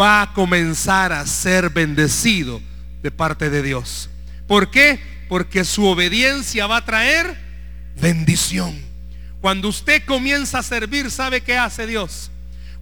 Va 0.01 0.23
a 0.23 0.33
comenzar 0.33 1.13
a 1.13 1.27
ser 1.27 1.71
bendecido 1.71 2.61
de 3.03 3.11
parte 3.11 3.51
de 3.51 3.63
Dios. 3.63 4.09
¿Por 4.47 4.71
qué? 4.71 5.01
Porque 5.29 5.65
su 5.65 5.85
obediencia 5.87 6.67
va 6.67 6.79
a 6.79 6.85
traer 6.85 7.37
bendición. 8.01 8.81
Cuando 9.41 9.69
usted 9.69 10.05
comienza 10.05 10.59
a 10.59 10.63
servir, 10.63 11.11
¿sabe 11.11 11.41
qué 11.41 11.59
hace 11.59 11.87
Dios? 11.87 12.31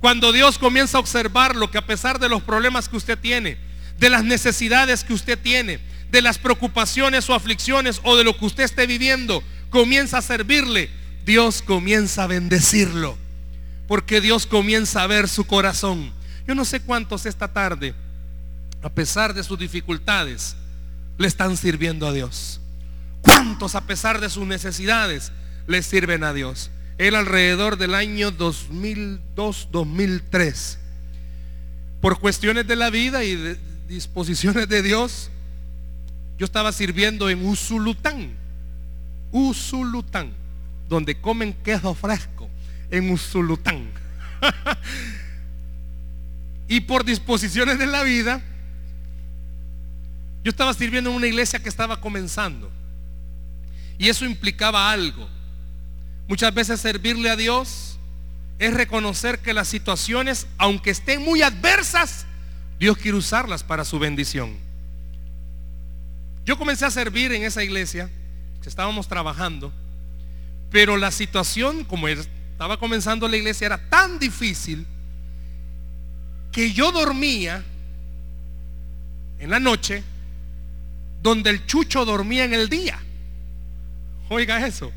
Cuando 0.00 0.32
Dios 0.32 0.58
comienza 0.58 0.98
a 0.98 1.00
observar 1.00 1.56
lo 1.56 1.70
que 1.70 1.78
a 1.78 1.86
pesar 1.86 2.18
de 2.18 2.28
los 2.28 2.42
problemas 2.42 2.88
que 2.88 2.96
usted 2.96 3.18
tiene, 3.18 3.58
de 3.98 4.10
las 4.10 4.24
necesidades 4.24 5.04
que 5.04 5.12
usted 5.12 5.38
tiene, 5.38 5.78
de 6.10 6.22
las 6.22 6.38
preocupaciones 6.38 7.28
o 7.30 7.34
aflicciones 7.34 8.00
o 8.02 8.16
de 8.16 8.24
lo 8.24 8.36
que 8.36 8.46
usted 8.46 8.64
esté 8.64 8.86
viviendo, 8.86 9.42
comienza 9.70 10.18
a 10.18 10.22
servirle, 10.22 10.90
Dios 11.24 11.62
comienza 11.62 12.24
a 12.24 12.26
bendecirlo. 12.26 13.16
Porque 13.88 14.20
Dios 14.20 14.46
comienza 14.46 15.02
a 15.02 15.06
ver 15.06 15.28
su 15.28 15.46
corazón. 15.46 16.12
Yo 16.46 16.54
no 16.54 16.64
sé 16.64 16.80
cuántos 16.80 17.26
esta 17.26 17.48
tarde, 17.48 17.94
a 18.82 18.88
pesar 18.88 19.34
de 19.34 19.42
sus 19.42 19.58
dificultades, 19.58 20.56
le 21.18 21.26
están 21.26 21.56
sirviendo 21.56 22.06
a 22.06 22.12
Dios. 22.12 22.60
¿Cuántos 23.22 23.74
a 23.74 23.86
pesar 23.86 24.20
de 24.20 24.30
sus 24.30 24.46
necesidades 24.46 25.32
le 25.66 25.82
sirven 25.82 26.22
a 26.24 26.32
Dios? 26.32 26.70
Él 26.98 27.14
alrededor 27.14 27.78
del 27.78 27.94
año 27.94 28.32
2002-2003, 28.32 30.76
por 32.00 32.18
cuestiones 32.20 32.66
de 32.66 32.76
la 32.76 32.90
vida 32.90 33.24
y 33.24 33.36
de 33.36 33.58
disposiciones 33.88 34.68
de 34.68 34.82
Dios, 34.82 35.30
yo 36.38 36.44
estaba 36.44 36.72
sirviendo 36.72 37.28
en 37.28 37.46
Usulután, 37.46 38.34
Usulután, 39.32 40.32
donde 40.88 41.20
comen 41.20 41.52
queso 41.52 41.94
fresco, 41.94 42.48
en 42.90 43.10
Usulután. 43.10 43.90
y 46.68 46.80
por 46.80 47.04
disposiciones 47.04 47.78
de 47.78 47.86
la 47.86 48.02
vida, 48.02 48.42
yo 50.42 50.50
estaba 50.50 50.72
sirviendo 50.72 51.10
en 51.10 51.16
una 51.16 51.26
iglesia 51.26 51.62
que 51.62 51.68
estaba 51.68 52.00
comenzando. 52.00 52.70
Y 53.98 54.08
eso 54.08 54.24
implicaba 54.24 54.90
algo. 54.90 55.28
Muchas 56.26 56.54
veces 56.54 56.80
servirle 56.80 57.28
a 57.28 57.36
Dios 57.36 57.98
es 58.58 58.72
reconocer 58.72 59.40
que 59.40 59.52
las 59.52 59.68
situaciones, 59.68 60.46
aunque 60.58 60.90
estén 60.90 61.22
muy 61.22 61.42
adversas, 61.42 62.24
Dios 62.78 62.96
quiere 62.96 63.18
usarlas 63.18 63.62
para 63.62 63.84
su 63.84 63.98
bendición. 63.98 64.56
Yo 66.46 66.56
comencé 66.56 66.86
a 66.86 66.90
servir 66.90 67.32
en 67.32 67.42
esa 67.42 67.62
iglesia, 67.62 68.10
estábamos 68.68 69.08
trabajando, 69.08 69.72
pero 70.70 70.96
la 70.96 71.10
situación, 71.10 71.84
como 71.84 72.08
estaba 72.08 72.78
comenzando 72.78 73.26
la 73.28 73.36
iglesia, 73.36 73.66
era 73.66 73.88
tan 73.88 74.18
difícil 74.18 74.86
que 76.52 76.72
yo 76.72 76.92
dormía 76.92 77.64
en 79.38 79.50
la 79.50 79.58
noche 79.58 80.02
donde 81.22 81.50
el 81.50 81.66
chucho 81.66 82.04
dormía 82.04 82.44
en 82.44 82.54
el 82.54 82.68
día. 82.68 82.98
Oiga 84.28 84.66
eso. 84.66 84.92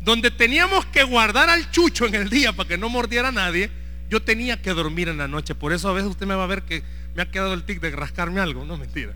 Donde 0.00 0.30
teníamos 0.30 0.84
que 0.86 1.04
guardar 1.04 1.48
al 1.48 1.70
chucho 1.70 2.06
en 2.06 2.14
el 2.14 2.28
día 2.28 2.52
para 2.52 2.68
que 2.68 2.78
no 2.78 2.88
mordiera 2.88 3.28
a 3.28 3.32
nadie, 3.32 3.70
yo 4.10 4.22
tenía 4.22 4.60
que 4.60 4.70
dormir 4.70 5.08
en 5.08 5.18
la 5.18 5.28
noche. 5.28 5.54
Por 5.54 5.72
eso 5.72 5.88
a 5.88 5.92
veces 5.92 6.10
usted 6.10 6.26
me 6.26 6.34
va 6.34 6.44
a 6.44 6.48
ver 6.48 6.62
que 6.62 6.82
me 7.14 7.22
ha 7.22 7.30
quedado 7.30 7.54
el 7.54 7.64
tic 7.64 7.80
de 7.80 7.90
rascarme 7.90 8.40
algo. 8.40 8.64
No, 8.64 8.76
mentira. 8.76 9.12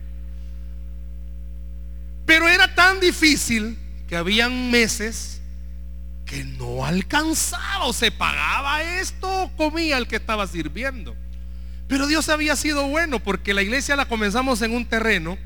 Pero 2.25 2.49
era 2.49 2.75
tan 2.75 3.01
difícil 3.01 3.79
que 4.09 4.17
habían 4.17 4.71
meses 4.71 5.41
que 6.25 6.45
no 6.45 6.85
alcanzaba 6.85 7.87
o 7.87 7.93
se 7.93 8.11
pagaba 8.11 8.83
esto 8.83 9.45
o 9.45 9.57
comía 9.57 9.97
el 9.99 10.09
que 10.09 10.17
estaba 10.17 10.47
sirviendo. 10.47 11.17
Pero 11.89 12.07
Dios 12.07 12.29
había 12.29 12.57
sido 12.57 12.89
bueno 12.89 13.21
porque 13.21 13.55
la 13.55 13.63
iglesia 13.63 13.97
la 13.97 14.09
comenzamos 14.09 14.61
en 14.63 14.75
un 14.75 14.87
terreno 14.87 15.39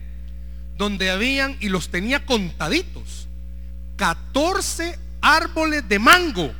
donde 0.78 1.10
habían, 1.10 1.58
y 1.60 1.68
los 1.68 1.90
tenía 1.90 2.24
contaditos, 2.24 3.28
14 3.96 4.98
árboles 5.20 5.86
de 5.86 5.98
mango. 5.98 6.54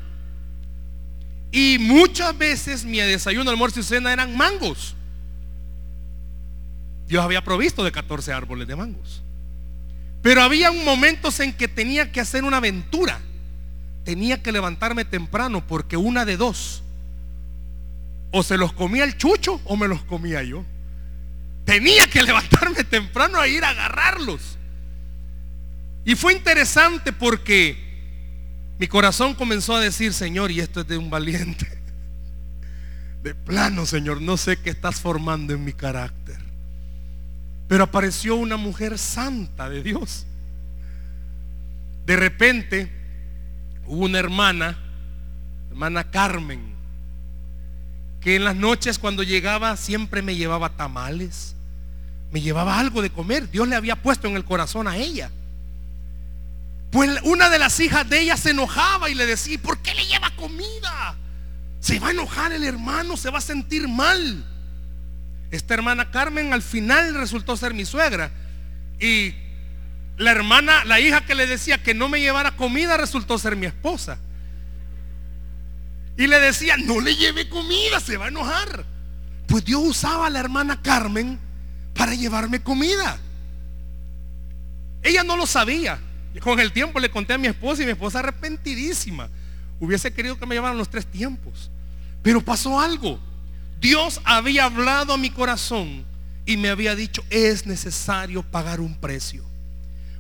Y 1.51 1.79
muchas 1.81 2.37
veces 2.37 2.85
mi 2.85 2.99
desayuno, 2.99 3.51
almuerzo 3.51 3.81
y 3.81 3.83
cena 3.83 4.13
eran 4.13 4.37
mangos. 4.37 4.95
Dios 7.09 7.25
había 7.25 7.43
provisto 7.43 7.83
de 7.83 7.91
14 7.91 8.35
árboles 8.35 8.69
de 8.69 8.77
mangos. 8.77 9.23
Pero 10.23 10.43
había 10.43 10.71
momentos 10.71 11.41
en 11.41 11.53
que 11.53 11.69
tenía 11.69 12.13
que 12.13 12.21
hacer 12.21 12.45
una 12.45 12.59
aventura. 12.59 13.21
Tenía 14.05 14.43
que 14.43 14.53
levantarme 14.53 15.05
temprano 15.05 15.67
porque 15.67 15.97
una 15.97 16.25
de 16.25 16.37
dos. 16.37 16.83
O 18.31 18.43
se 18.43 18.57
los 18.57 18.73
comía 18.73 19.05
el 19.05 19.17
chucho 19.17 19.61
o 19.65 19.77
me 19.77 19.89
los 19.89 20.03
comía 20.03 20.43
yo. 20.43 20.65
Tenía 21.65 22.07
que 22.07 22.23
levantarme 22.25 22.85
temprano 22.85 23.39
a 23.39 23.49
ir 23.49 23.65
a 23.65 23.71
agarrarlos. 23.71 24.59
Y 26.05 26.15
fue 26.17 26.33
interesante 26.33 27.13
porque 27.13 27.77
mi 28.79 28.89
corazón 28.89 29.35
comenzó 29.35 29.77
a 29.77 29.81
decir, 29.81 30.13
Señor, 30.13 30.51
y 30.51 30.61
esto 30.61 30.81
es 30.81 30.87
de 30.87 30.99
un 30.99 31.11
valiente. 31.11 31.67
De 33.23 33.35
plano, 33.35 33.85
Señor, 33.85 34.23
no 34.23 34.39
sé 34.39 34.57
qué 34.57 34.71
estás 34.71 35.01
formando 35.01 35.53
en 35.53 35.63
mi 35.63 35.75
carácter. 35.75 36.50
Pero 37.71 37.85
apareció 37.85 38.35
una 38.35 38.57
mujer 38.57 38.99
santa 38.99 39.71
de 39.71 39.81
Dios. 39.81 40.27
De 42.05 42.17
repente 42.17 42.91
hubo 43.87 44.07
una 44.07 44.19
hermana, 44.19 44.77
hermana 45.71 46.11
Carmen, 46.11 46.75
que 48.21 48.35
en 48.35 48.43
las 48.43 48.57
noches 48.57 48.99
cuando 48.99 49.23
llegaba 49.23 49.77
siempre 49.77 50.21
me 50.21 50.35
llevaba 50.35 50.71
tamales, 50.71 51.55
me 52.33 52.41
llevaba 52.41 52.77
algo 52.81 53.03
de 53.03 53.11
comer. 53.11 53.49
Dios 53.49 53.69
le 53.69 53.77
había 53.77 53.95
puesto 53.95 54.27
en 54.27 54.35
el 54.35 54.45
corazón 54.45 54.89
a 54.89 54.97
ella. 54.97 55.31
Pues 56.91 57.21
una 57.23 57.51
de 57.51 57.61
las 57.61 57.79
hijas 57.79 58.11
de 58.11 58.23
ella 58.23 58.37
se 58.37 58.51
enojaba 58.51 59.11
y 59.11 59.15
le 59.15 59.27
decía, 59.27 59.57
¿por 59.63 59.79
qué 59.79 59.95
le 59.95 60.07
lleva 60.07 60.35
comida? 60.35 61.15
Se 61.79 62.01
va 62.01 62.09
a 62.09 62.11
enojar 62.11 62.51
el 62.51 62.65
hermano, 62.65 63.17
se 63.17 63.31
va 63.31 63.39
a 63.39 63.41
sentir 63.41 63.87
mal. 63.87 64.45
Esta 65.51 65.75
hermana 65.75 66.11
Carmen 66.11 66.53
al 66.53 66.63
final 66.63 67.15
resultó 67.15 67.57
ser 67.57 67.75
mi 67.75 67.85
suegra. 67.85 68.31
Y 69.01 69.35
la 70.17 70.31
hermana, 70.31 70.85
la 70.85 71.01
hija 71.01 71.25
que 71.25 71.35
le 71.35 71.47
decía 71.47 71.83
que 71.83 71.95
no 71.95 72.09
me 72.09 72.21
llevara 72.21 72.57
comida 72.57 72.97
resultó 72.97 73.39
ser 73.39 73.57
mi 73.57 73.67
esposa. 73.67 74.19
Y 76.17 76.27
le 76.27 76.39
decía, 76.39 76.77
no 76.77 77.01
le 77.01 77.17
lleve 77.17 77.49
comida, 77.49 77.99
se 78.01 78.17
va 78.17 78.27
a 78.27 78.29
enojar. 78.29 78.85
Pues 79.47 79.65
Dios 79.65 79.81
usaba 79.83 80.27
a 80.27 80.31
la 80.31 80.39
hermana 80.39 80.81
Carmen 80.83 81.39
para 81.95 82.15
llevarme 82.15 82.63
comida. 82.63 83.19
Ella 85.03 85.25
no 85.25 85.37
lo 85.37 85.47
sabía. 85.47 85.99
Con 86.41 86.61
el 86.61 86.73
tiempo 86.73 87.01
le 87.01 87.11
conté 87.11 87.33
a 87.33 87.39
mi 87.39 87.49
esposa 87.49 87.83
y 87.83 87.87
mi 87.87 87.93
esposa 87.93 88.21
arrepentidísima. 88.21 89.29
Hubiese 89.81 90.13
querido 90.13 90.39
que 90.39 90.47
me 90.47 90.55
llevaran 90.55 90.79
los 90.79 90.91
tres 90.91 91.07
tiempos. 91.07 91.71
Pero 92.23 92.41
pasó 92.41 92.79
algo. 92.79 93.19
Dios 93.81 94.21
había 94.25 94.67
hablado 94.67 95.15
a 95.15 95.19
mi 95.19 95.31
corazón 95.31 96.05
y 96.45 96.57
me 96.57 96.69
había 96.69 96.95
dicho, 96.95 97.25
es 97.31 97.67
necesario 97.67 98.43
pagar 98.43 98.81
un 98.81 98.95
precio. 98.95 99.45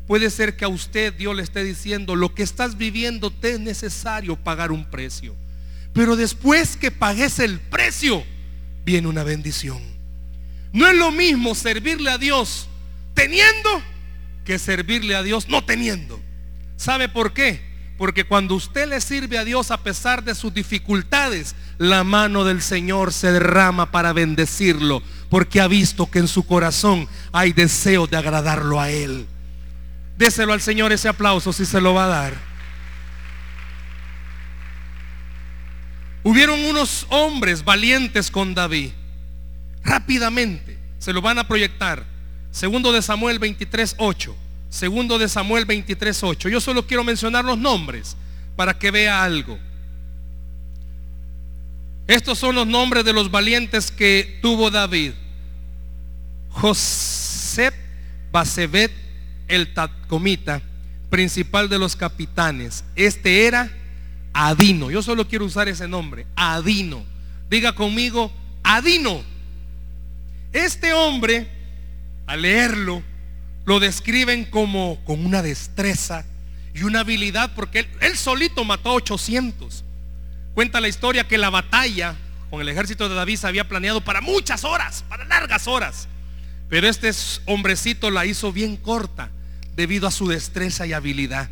Puede 0.06 0.30
ser 0.30 0.56
que 0.56 0.64
a 0.64 0.68
usted 0.68 1.12
Dios 1.12 1.36
le 1.36 1.42
esté 1.42 1.62
diciendo, 1.62 2.16
lo 2.16 2.34
que 2.34 2.42
estás 2.42 2.76
viviendo 2.76 3.30
te 3.30 3.52
es 3.52 3.60
necesario 3.60 4.36
pagar 4.36 4.72
un 4.72 4.84
precio. 4.84 5.36
Pero 5.92 6.16
después 6.16 6.76
que 6.76 6.90
pagues 6.90 7.38
el 7.38 7.60
precio, 7.60 8.24
viene 8.84 9.08
una 9.08 9.24
bendición. 9.24 9.80
No 10.72 10.88
es 10.88 10.96
lo 10.96 11.10
mismo 11.10 11.54
servirle 11.54 12.10
a 12.10 12.18
Dios 12.18 12.68
teniendo 13.14 13.82
que 14.44 14.58
servirle 14.58 15.14
a 15.14 15.22
Dios 15.22 15.48
no 15.48 15.64
teniendo. 15.64 16.20
¿Sabe 16.76 17.08
por 17.08 17.32
qué? 17.32 17.69
Porque 18.00 18.24
cuando 18.24 18.54
usted 18.54 18.88
le 18.88 18.98
sirve 18.98 19.36
a 19.36 19.44
Dios 19.44 19.70
a 19.70 19.82
pesar 19.82 20.24
de 20.24 20.34
sus 20.34 20.54
dificultades, 20.54 21.54
la 21.76 22.02
mano 22.02 22.44
del 22.44 22.62
Señor 22.62 23.12
se 23.12 23.30
derrama 23.30 23.90
para 23.90 24.14
bendecirlo, 24.14 25.02
porque 25.28 25.60
ha 25.60 25.68
visto 25.68 26.10
que 26.10 26.18
en 26.18 26.26
su 26.26 26.46
corazón 26.46 27.06
hay 27.30 27.52
deseo 27.52 28.06
de 28.06 28.16
agradarlo 28.16 28.80
a 28.80 28.88
Él. 28.88 29.26
Déselo 30.16 30.54
al 30.54 30.62
Señor 30.62 30.92
ese 30.92 31.10
aplauso 31.10 31.52
si 31.52 31.66
se 31.66 31.78
lo 31.78 31.92
va 31.92 32.06
a 32.06 32.08
dar. 32.08 32.34
Hubieron 36.22 36.58
unos 36.58 37.06
hombres 37.10 37.62
valientes 37.62 38.30
con 38.30 38.54
David. 38.54 38.92
Rápidamente 39.84 40.78
se 40.98 41.12
lo 41.12 41.20
van 41.20 41.38
a 41.38 41.46
proyectar. 41.46 42.06
Segundo 42.50 42.92
de 42.92 43.02
Samuel 43.02 43.38
23, 43.38 43.96
8. 43.98 44.34
Segundo 44.70 45.18
de 45.18 45.28
Samuel 45.28 45.66
23, 45.66 46.22
8. 46.22 46.48
Yo 46.48 46.60
solo 46.60 46.86
quiero 46.86 47.04
mencionar 47.04 47.44
los 47.44 47.58
nombres 47.58 48.16
para 48.56 48.78
que 48.78 48.90
vea 48.90 49.22
algo. 49.22 49.58
Estos 52.06 52.38
son 52.38 52.54
los 52.54 52.66
nombres 52.66 53.04
de 53.04 53.12
los 53.12 53.30
valientes 53.30 53.90
que 53.90 54.38
tuvo 54.40 54.70
David. 54.70 55.12
José 56.50 57.72
Basebet 58.32 58.92
el 59.50 59.74
Tatcomita, 59.74 60.62
principal 61.10 61.68
de 61.68 61.78
los 61.78 61.96
capitanes. 61.96 62.84
Este 62.94 63.46
era 63.46 63.70
Adino. 64.32 64.90
Yo 64.90 65.02
solo 65.02 65.26
quiero 65.28 65.44
usar 65.44 65.68
ese 65.68 65.88
nombre, 65.88 66.26
Adino. 66.36 67.04
Diga 67.50 67.74
conmigo, 67.74 68.32
Adino. 68.62 69.22
Este 70.52 70.92
hombre, 70.92 71.48
al 72.26 72.42
leerlo, 72.42 73.02
lo 73.64 73.80
describen 73.80 74.44
como 74.44 74.98
con 75.04 75.24
una 75.24 75.42
destreza 75.42 76.24
y 76.74 76.82
una 76.82 77.00
habilidad, 77.00 77.52
porque 77.54 77.88
él, 78.00 78.16
solito 78.16 78.64
mató 78.64 78.90
a 78.90 78.94
800. 78.94 79.84
Cuenta 80.54 80.80
la 80.80 80.88
historia 80.88 81.26
que 81.26 81.38
la 81.38 81.50
batalla 81.50 82.16
con 82.50 82.60
el 82.60 82.68
ejército 82.68 83.08
de 83.08 83.14
David 83.14 83.36
se 83.36 83.46
había 83.46 83.68
planeado 83.68 84.00
para 84.00 84.20
muchas 84.20 84.64
horas, 84.64 85.04
para 85.08 85.24
largas 85.24 85.68
horas. 85.68 86.08
Pero 86.68 86.88
este 86.88 87.10
hombrecito 87.46 88.10
la 88.10 88.26
hizo 88.26 88.52
bien 88.52 88.76
corta 88.76 89.30
debido 89.76 90.06
a 90.06 90.10
su 90.10 90.28
destreza 90.28 90.86
y 90.86 90.92
habilidad. 90.92 91.48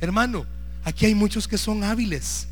Hermano, 0.00 0.46
Aquí 0.84 1.06
hay 1.06 1.14
muchos 1.14 1.46
que 1.46 1.58
son 1.58 1.84
hábiles 1.84 2.48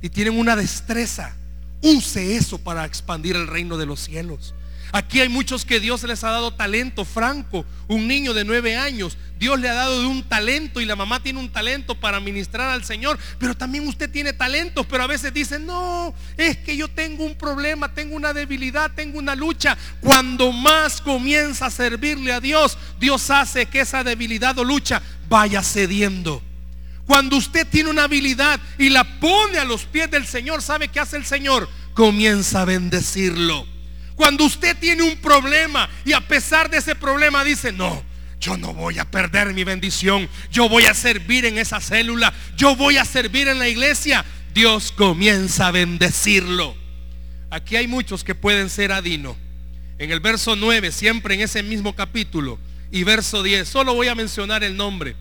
y 0.00 0.10
tienen 0.10 0.38
una 0.38 0.56
destreza. 0.56 1.34
Use 1.80 2.36
eso 2.36 2.58
para 2.58 2.84
expandir 2.84 3.34
el 3.34 3.46
reino 3.46 3.76
de 3.76 3.86
los 3.86 4.00
cielos. 4.00 4.54
Aquí 4.94 5.20
hay 5.20 5.30
muchos 5.30 5.64
que 5.64 5.80
Dios 5.80 6.02
les 6.02 6.22
ha 6.22 6.30
dado 6.30 6.52
talento. 6.52 7.06
Franco, 7.06 7.64
un 7.88 8.06
niño 8.06 8.34
de 8.34 8.44
nueve 8.44 8.76
años, 8.76 9.16
Dios 9.38 9.58
le 9.58 9.70
ha 9.70 9.72
dado 9.72 10.02
de 10.02 10.06
un 10.06 10.22
talento 10.22 10.82
y 10.82 10.84
la 10.84 10.96
mamá 10.96 11.22
tiene 11.22 11.40
un 11.40 11.50
talento 11.50 11.98
para 11.98 12.20
ministrar 12.20 12.68
al 12.68 12.84
Señor. 12.84 13.18
Pero 13.38 13.56
también 13.56 13.88
usted 13.88 14.10
tiene 14.10 14.34
talentos, 14.34 14.84
pero 14.84 15.02
a 15.02 15.06
veces 15.06 15.32
dice, 15.32 15.58
no, 15.58 16.14
es 16.36 16.58
que 16.58 16.76
yo 16.76 16.88
tengo 16.88 17.24
un 17.24 17.34
problema, 17.34 17.94
tengo 17.94 18.14
una 18.14 18.34
debilidad, 18.34 18.90
tengo 18.94 19.18
una 19.18 19.34
lucha. 19.34 19.78
Cuando 20.02 20.52
más 20.52 21.00
comienza 21.00 21.66
a 21.66 21.70
servirle 21.70 22.30
a 22.30 22.40
Dios, 22.40 22.76
Dios 23.00 23.30
hace 23.30 23.64
que 23.64 23.80
esa 23.80 24.04
debilidad 24.04 24.58
o 24.58 24.64
lucha 24.64 25.00
vaya 25.26 25.62
cediendo. 25.62 26.42
Cuando 27.06 27.38
usted 27.38 27.66
tiene 27.66 27.88
una 27.88 28.04
habilidad 28.04 28.60
y 28.76 28.90
la 28.90 29.04
pone 29.18 29.58
a 29.58 29.64
los 29.64 29.86
pies 29.86 30.10
del 30.10 30.26
Señor, 30.26 30.60
¿sabe 30.60 30.88
qué 30.88 31.00
hace 31.00 31.16
el 31.16 31.24
Señor? 31.24 31.66
Comienza 31.94 32.60
a 32.60 32.64
bendecirlo. 32.66 33.71
Cuando 34.22 34.44
usted 34.44 34.76
tiene 34.78 35.02
un 35.02 35.16
problema 35.16 35.90
y 36.04 36.12
a 36.12 36.20
pesar 36.20 36.70
de 36.70 36.76
ese 36.78 36.94
problema 36.94 37.42
dice, 37.42 37.72
no, 37.72 38.04
yo 38.38 38.56
no 38.56 38.72
voy 38.72 39.00
a 39.00 39.10
perder 39.10 39.52
mi 39.52 39.64
bendición. 39.64 40.28
Yo 40.48 40.68
voy 40.68 40.84
a 40.84 40.94
servir 40.94 41.44
en 41.44 41.58
esa 41.58 41.80
célula. 41.80 42.32
Yo 42.56 42.76
voy 42.76 42.98
a 42.98 43.04
servir 43.04 43.48
en 43.48 43.58
la 43.58 43.66
iglesia. 43.66 44.24
Dios 44.54 44.92
comienza 44.92 45.66
a 45.66 45.70
bendecirlo. 45.72 46.76
Aquí 47.50 47.74
hay 47.74 47.88
muchos 47.88 48.22
que 48.22 48.36
pueden 48.36 48.70
ser 48.70 48.92
adino. 48.92 49.36
En 49.98 50.12
el 50.12 50.20
verso 50.20 50.54
9, 50.54 50.92
siempre 50.92 51.34
en 51.34 51.40
ese 51.40 51.64
mismo 51.64 51.96
capítulo, 51.96 52.60
y 52.92 53.02
verso 53.02 53.42
10, 53.42 53.68
solo 53.68 53.92
voy 53.92 54.06
a 54.06 54.14
mencionar 54.14 54.62
el 54.62 54.76
nombre 54.76 55.16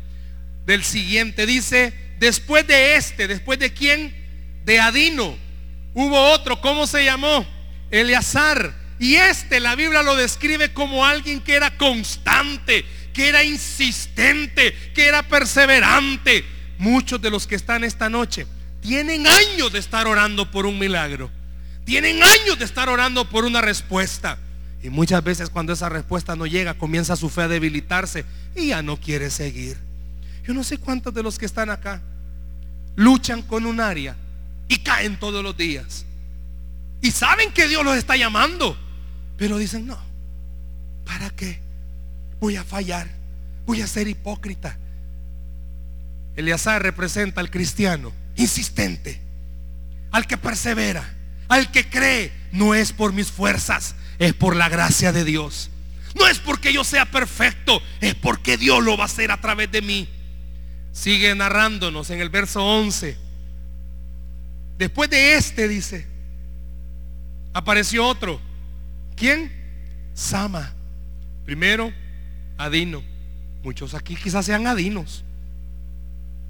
del 0.68 0.84
siguiente. 0.84 1.48
Dice, 1.48 1.92
después 2.20 2.68
de 2.68 2.98
este, 2.98 3.28
después 3.28 3.58
de 3.58 3.74
quién? 3.74 4.16
De 4.64 4.80
Adino. 4.80 5.36
Hubo 5.96 6.22
otro, 6.34 6.62
¿cómo 6.62 6.86
se 6.86 7.04
llamó? 7.04 7.48
Eleazar. 7.90 8.80
Y 9.02 9.16
este, 9.16 9.60
la 9.60 9.74
Biblia 9.74 10.04
lo 10.04 10.16
describe 10.16 10.74
como 10.74 11.04
alguien 11.04 11.42
que 11.42 11.56
era 11.56 11.76
constante, 11.76 12.86
que 13.12 13.30
era 13.30 13.44
insistente, 13.44 14.76
que 14.94 15.08
era 15.08 15.28
perseverante. 15.28 16.46
Muchos 16.78 17.20
de 17.20 17.32
los 17.32 17.48
que 17.48 17.56
están 17.56 17.84
esta 17.84 18.12
noche 18.12 18.46
tienen 18.80 19.26
años 19.26 19.74
de 19.74 19.80
estar 19.80 20.06
orando 20.06 20.52
por 20.52 20.68
un 20.68 20.78
milagro. 20.78 21.32
Tienen 21.84 22.22
años 22.22 22.60
de 22.60 22.66
estar 22.66 22.90
orando 22.90 23.28
por 23.28 23.44
una 23.44 23.60
respuesta. 23.60 24.38
Y 24.84 24.92
muchas 24.92 25.24
veces 25.24 25.50
cuando 25.50 25.74
esa 25.74 25.90
respuesta 25.90 26.36
no 26.36 26.46
llega, 26.46 26.76
comienza 26.76 27.16
su 27.16 27.28
fe 27.28 27.42
a 27.42 27.48
debilitarse 27.48 28.24
y 28.56 28.68
ya 28.68 28.84
no 28.84 28.98
quiere 28.98 29.32
seguir. 29.32 29.80
Yo 30.46 30.54
no 30.54 30.64
sé 30.64 30.78
cuántos 30.78 31.12
de 31.12 31.24
los 31.24 31.40
que 31.40 31.48
están 31.48 31.72
acá 31.72 32.04
luchan 32.96 33.42
con 33.42 33.66
un 33.66 33.80
área 33.80 34.16
y 34.68 34.78
caen 34.78 35.18
todos 35.20 35.44
los 35.44 35.58
días. 35.58 36.06
Y 37.02 37.10
saben 37.10 37.52
que 37.52 37.68
Dios 37.68 37.84
los 37.84 37.98
está 37.98 38.16
llamando. 38.16 38.78
Pero 39.42 39.58
dicen, 39.58 39.88
no, 39.88 39.98
¿para 41.04 41.32
qué? 41.32 41.60
Voy 42.40 42.58
a 42.58 42.64
fallar. 42.64 43.10
Voy 43.66 43.82
a 43.82 43.88
ser 43.88 44.08
hipócrita. 44.08 44.78
Eleazar 46.36 46.84
representa 46.84 47.42
al 47.42 47.50
cristiano 47.50 48.14
insistente, 48.36 49.20
al 50.12 50.28
que 50.28 50.38
persevera, 50.38 51.16
al 51.48 51.72
que 51.72 51.90
cree. 51.90 52.32
No 52.52 52.76
es 52.76 52.94
por 52.94 53.14
mis 53.14 53.32
fuerzas, 53.32 53.96
es 54.20 54.36
por 54.36 54.56
la 54.56 54.70
gracia 54.70 55.12
de 55.12 55.24
Dios. 55.24 55.72
No 56.14 56.28
es 56.28 56.38
porque 56.38 56.72
yo 56.72 56.84
sea 56.84 57.10
perfecto, 57.10 57.82
es 58.00 58.14
porque 58.14 58.58
Dios 58.58 58.84
lo 58.84 58.96
va 58.96 59.06
a 59.06 59.08
hacer 59.08 59.32
a 59.32 59.42
través 59.42 59.72
de 59.72 59.82
mí. 59.82 60.08
Sigue 60.92 61.34
narrándonos 61.34 62.12
en 62.12 62.22
el 62.22 62.30
verso 62.30 62.64
11. 62.64 63.18
Después 64.78 65.10
de 65.10 65.34
este, 65.34 65.68
dice, 65.68 66.06
apareció 67.56 68.06
otro. 68.06 68.51
¿Quién? 69.22 69.52
Sama. 70.16 70.74
Primero, 71.46 71.94
Adino. 72.58 73.04
Muchos 73.62 73.94
aquí 73.94 74.16
quizás 74.16 74.48
sean 74.48 74.66
Adinos. 74.66 75.24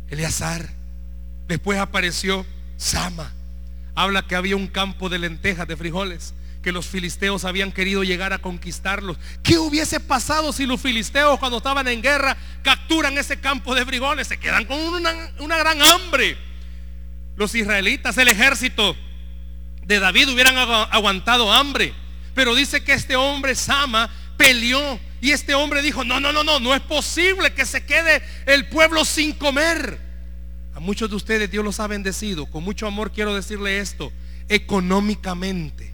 Eleazar. 0.09 0.69
Después 1.49 1.77
apareció 1.79 2.45
Sama. 2.77 3.33
Habla 3.93 4.25
que 4.25 4.35
había 4.37 4.55
un 4.55 4.67
campo 4.67 5.09
de 5.09 5.19
lentejas, 5.19 5.67
de 5.67 5.75
frijoles, 5.75 6.33
que 6.63 6.71
los 6.71 6.85
filisteos 6.85 7.43
habían 7.43 7.73
querido 7.73 8.05
llegar 8.05 8.31
a 8.31 8.37
conquistarlos. 8.37 9.17
¿Qué 9.43 9.57
hubiese 9.57 9.99
pasado 9.99 10.53
si 10.53 10.65
los 10.65 10.79
filisteos 10.79 11.39
cuando 11.39 11.57
estaban 11.57 11.89
en 11.89 12.01
guerra 12.01 12.37
capturan 12.63 13.17
ese 13.17 13.37
campo 13.41 13.75
de 13.75 13.85
frijoles? 13.85 14.29
Se 14.29 14.39
quedan 14.39 14.63
con 14.63 14.79
una, 14.79 15.11
una 15.39 15.57
gran 15.57 15.81
hambre. 15.81 16.37
Los 17.35 17.53
israelitas, 17.53 18.17
el 18.17 18.29
ejército 18.29 18.95
de 19.85 19.99
David 19.99 20.29
hubieran 20.29 20.55
aguantado 20.57 21.51
hambre. 21.51 21.99
Pero 22.33 22.55
dice 22.55 22.83
que 22.83 22.93
este 22.93 23.15
hombre 23.15 23.55
Sama 23.55 24.09
peleó 24.37 24.99
y 25.21 25.31
este 25.31 25.53
hombre 25.53 25.81
dijo, 25.81 26.03
no, 26.03 26.19
no, 26.19 26.31
no, 26.31 26.43
no, 26.43 26.59
no 26.59 26.73
es 26.73 26.81
posible 26.81 27.53
que 27.53 27.65
se 27.65 27.85
quede 27.85 28.21
el 28.45 28.67
pueblo 28.69 29.05
sin 29.05 29.33
comer. 29.33 29.99
A 30.73 30.79
muchos 30.79 31.09
de 31.09 31.15
ustedes 31.15 31.51
Dios 31.51 31.63
los 31.63 31.79
ha 31.79 31.87
bendecido. 31.87 32.45
Con 32.47 32.63
mucho 32.63 32.87
amor 32.87 33.11
quiero 33.11 33.35
decirle 33.35 33.79
esto, 33.79 34.11
económicamente. 34.49 35.93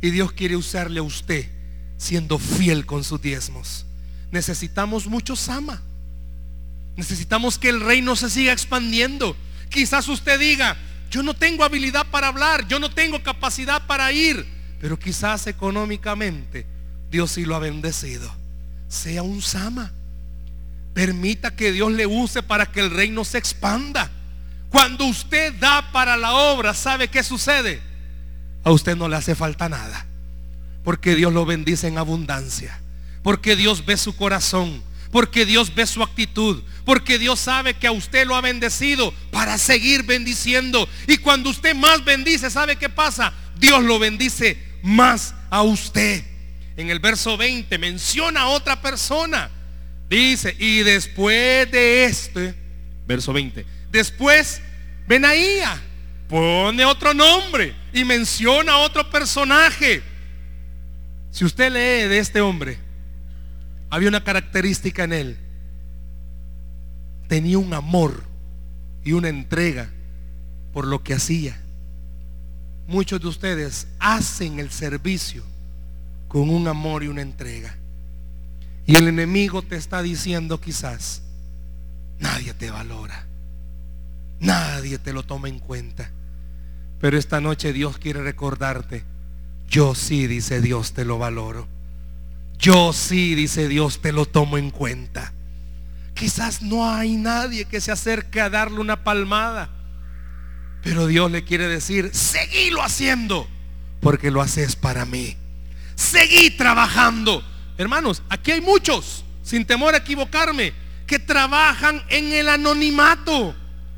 Y 0.00 0.10
Dios 0.10 0.32
quiere 0.32 0.56
usarle 0.56 1.00
a 1.00 1.02
usted 1.02 1.50
siendo 1.98 2.38
fiel 2.38 2.86
con 2.86 3.04
sus 3.04 3.20
diezmos. 3.20 3.84
Necesitamos 4.30 5.06
mucho 5.06 5.36
Sama. 5.36 5.82
Necesitamos 6.96 7.58
que 7.58 7.68
el 7.68 7.80
reino 7.80 8.16
se 8.16 8.30
siga 8.30 8.52
expandiendo. 8.52 9.36
Quizás 9.68 10.08
usted 10.08 10.38
diga, 10.38 10.76
yo 11.10 11.22
no 11.22 11.34
tengo 11.34 11.64
habilidad 11.64 12.06
para 12.10 12.28
hablar, 12.28 12.66
yo 12.68 12.78
no 12.78 12.90
tengo 12.90 13.22
capacidad 13.22 13.86
para 13.86 14.12
ir, 14.12 14.46
pero 14.80 14.98
quizás 14.98 15.46
económicamente 15.46 16.66
Dios 17.10 17.32
sí 17.32 17.44
lo 17.44 17.54
ha 17.54 17.58
bendecido. 17.58 18.32
Sea 18.88 19.22
un 19.22 19.42
Sama. 19.42 19.92
Permita 20.94 21.54
que 21.54 21.70
Dios 21.70 21.92
le 21.92 22.06
use 22.06 22.42
para 22.42 22.66
que 22.66 22.80
el 22.80 22.90
reino 22.90 23.24
se 23.24 23.38
expanda. 23.38 24.10
Cuando 24.70 25.04
usted 25.04 25.54
da 25.54 25.92
para 25.92 26.16
la 26.16 26.32
obra, 26.32 26.74
¿sabe 26.74 27.08
qué 27.08 27.22
sucede? 27.22 27.80
A 28.64 28.70
usted 28.70 28.96
no 28.96 29.08
le 29.08 29.16
hace 29.16 29.34
falta 29.34 29.68
nada. 29.68 30.06
Porque 30.82 31.14
Dios 31.14 31.32
lo 31.32 31.44
bendice 31.44 31.86
en 31.86 31.98
abundancia. 31.98 32.80
Porque 33.22 33.56
Dios 33.56 33.84
ve 33.84 33.96
su 33.96 34.16
corazón. 34.16 34.82
Porque 35.12 35.44
Dios 35.44 35.74
ve 35.74 35.86
su 35.86 36.02
actitud. 36.02 36.62
Porque 36.84 37.18
Dios 37.18 37.38
sabe 37.38 37.74
que 37.74 37.86
a 37.86 37.92
usted 37.92 38.26
lo 38.26 38.34
ha 38.34 38.40
bendecido 38.40 39.12
para 39.30 39.58
seguir 39.58 40.04
bendiciendo. 40.04 40.88
Y 41.06 41.18
cuando 41.18 41.50
usted 41.50 41.74
más 41.74 42.04
bendice, 42.04 42.50
¿sabe 42.50 42.76
qué 42.76 42.88
pasa? 42.88 43.32
Dios 43.58 43.82
lo 43.82 43.98
bendice 43.98 44.69
más 44.82 45.34
a 45.50 45.62
usted. 45.62 46.24
En 46.76 46.90
el 46.90 46.98
verso 46.98 47.36
20 47.36 47.76
menciona 47.78 48.42
a 48.42 48.48
otra 48.48 48.80
persona. 48.80 49.50
Dice, 50.08 50.56
y 50.58 50.82
después 50.82 51.70
de 51.70 52.04
este, 52.04 52.54
verso 53.06 53.32
20, 53.32 53.64
después 53.92 54.60
Benaía 55.06 55.80
pone 56.28 56.84
otro 56.84 57.12
nombre 57.14 57.74
y 57.92 58.04
menciona 58.04 58.72
a 58.72 58.78
otro 58.78 59.08
personaje. 59.10 60.02
Si 61.30 61.44
usted 61.44 61.72
lee 61.72 62.08
de 62.08 62.18
este 62.18 62.40
hombre, 62.40 62.78
había 63.88 64.08
una 64.08 64.24
característica 64.24 65.04
en 65.04 65.12
él. 65.12 65.38
Tenía 67.28 67.58
un 67.58 67.74
amor 67.74 68.24
y 69.04 69.12
una 69.12 69.28
entrega 69.28 69.90
por 70.72 70.86
lo 70.86 71.02
que 71.02 71.14
hacía. 71.14 71.60
Muchos 72.90 73.20
de 73.20 73.28
ustedes 73.28 73.86
hacen 74.00 74.58
el 74.58 74.72
servicio 74.72 75.44
con 76.26 76.50
un 76.50 76.66
amor 76.66 77.04
y 77.04 77.06
una 77.06 77.22
entrega. 77.22 77.76
Y 78.84 78.96
el 78.96 79.06
enemigo 79.06 79.62
te 79.62 79.76
está 79.76 80.02
diciendo 80.02 80.60
quizás, 80.60 81.22
nadie 82.18 82.52
te 82.52 82.68
valora, 82.72 83.26
nadie 84.40 84.98
te 84.98 85.12
lo 85.12 85.22
toma 85.22 85.48
en 85.48 85.60
cuenta. 85.60 86.10
Pero 87.00 87.16
esta 87.16 87.40
noche 87.40 87.72
Dios 87.72 87.96
quiere 87.96 88.24
recordarte, 88.24 89.04
yo 89.68 89.94
sí, 89.94 90.26
dice 90.26 90.60
Dios, 90.60 90.92
te 90.92 91.04
lo 91.04 91.16
valoro. 91.16 91.68
Yo 92.58 92.92
sí, 92.92 93.36
dice 93.36 93.68
Dios, 93.68 94.02
te 94.02 94.10
lo 94.10 94.26
tomo 94.26 94.58
en 94.58 94.72
cuenta. 94.72 95.32
Quizás 96.14 96.60
no 96.60 96.92
hay 96.92 97.14
nadie 97.14 97.66
que 97.66 97.80
se 97.80 97.92
acerque 97.92 98.40
a 98.40 98.50
darle 98.50 98.80
una 98.80 99.04
palmada. 99.04 99.70
Pero 100.82 101.06
Dios 101.06 101.30
le 101.30 101.44
quiere 101.44 101.68
decir, 101.68 102.10
seguílo 102.12 102.82
haciendo, 102.82 103.48
porque 104.00 104.30
lo 104.30 104.40
haces 104.40 104.76
para 104.76 105.04
mí. 105.04 105.36
Seguí 105.94 106.50
trabajando. 106.50 107.44
Hermanos, 107.76 108.22
aquí 108.28 108.52
hay 108.52 108.60
muchos, 108.60 109.24
sin 109.42 109.66
temor 109.66 109.94
a 109.94 109.98
equivocarme, 109.98 110.72
que 111.06 111.18
trabajan 111.18 112.02
en 112.08 112.32
el 112.32 112.48
anonimato. 112.48 113.54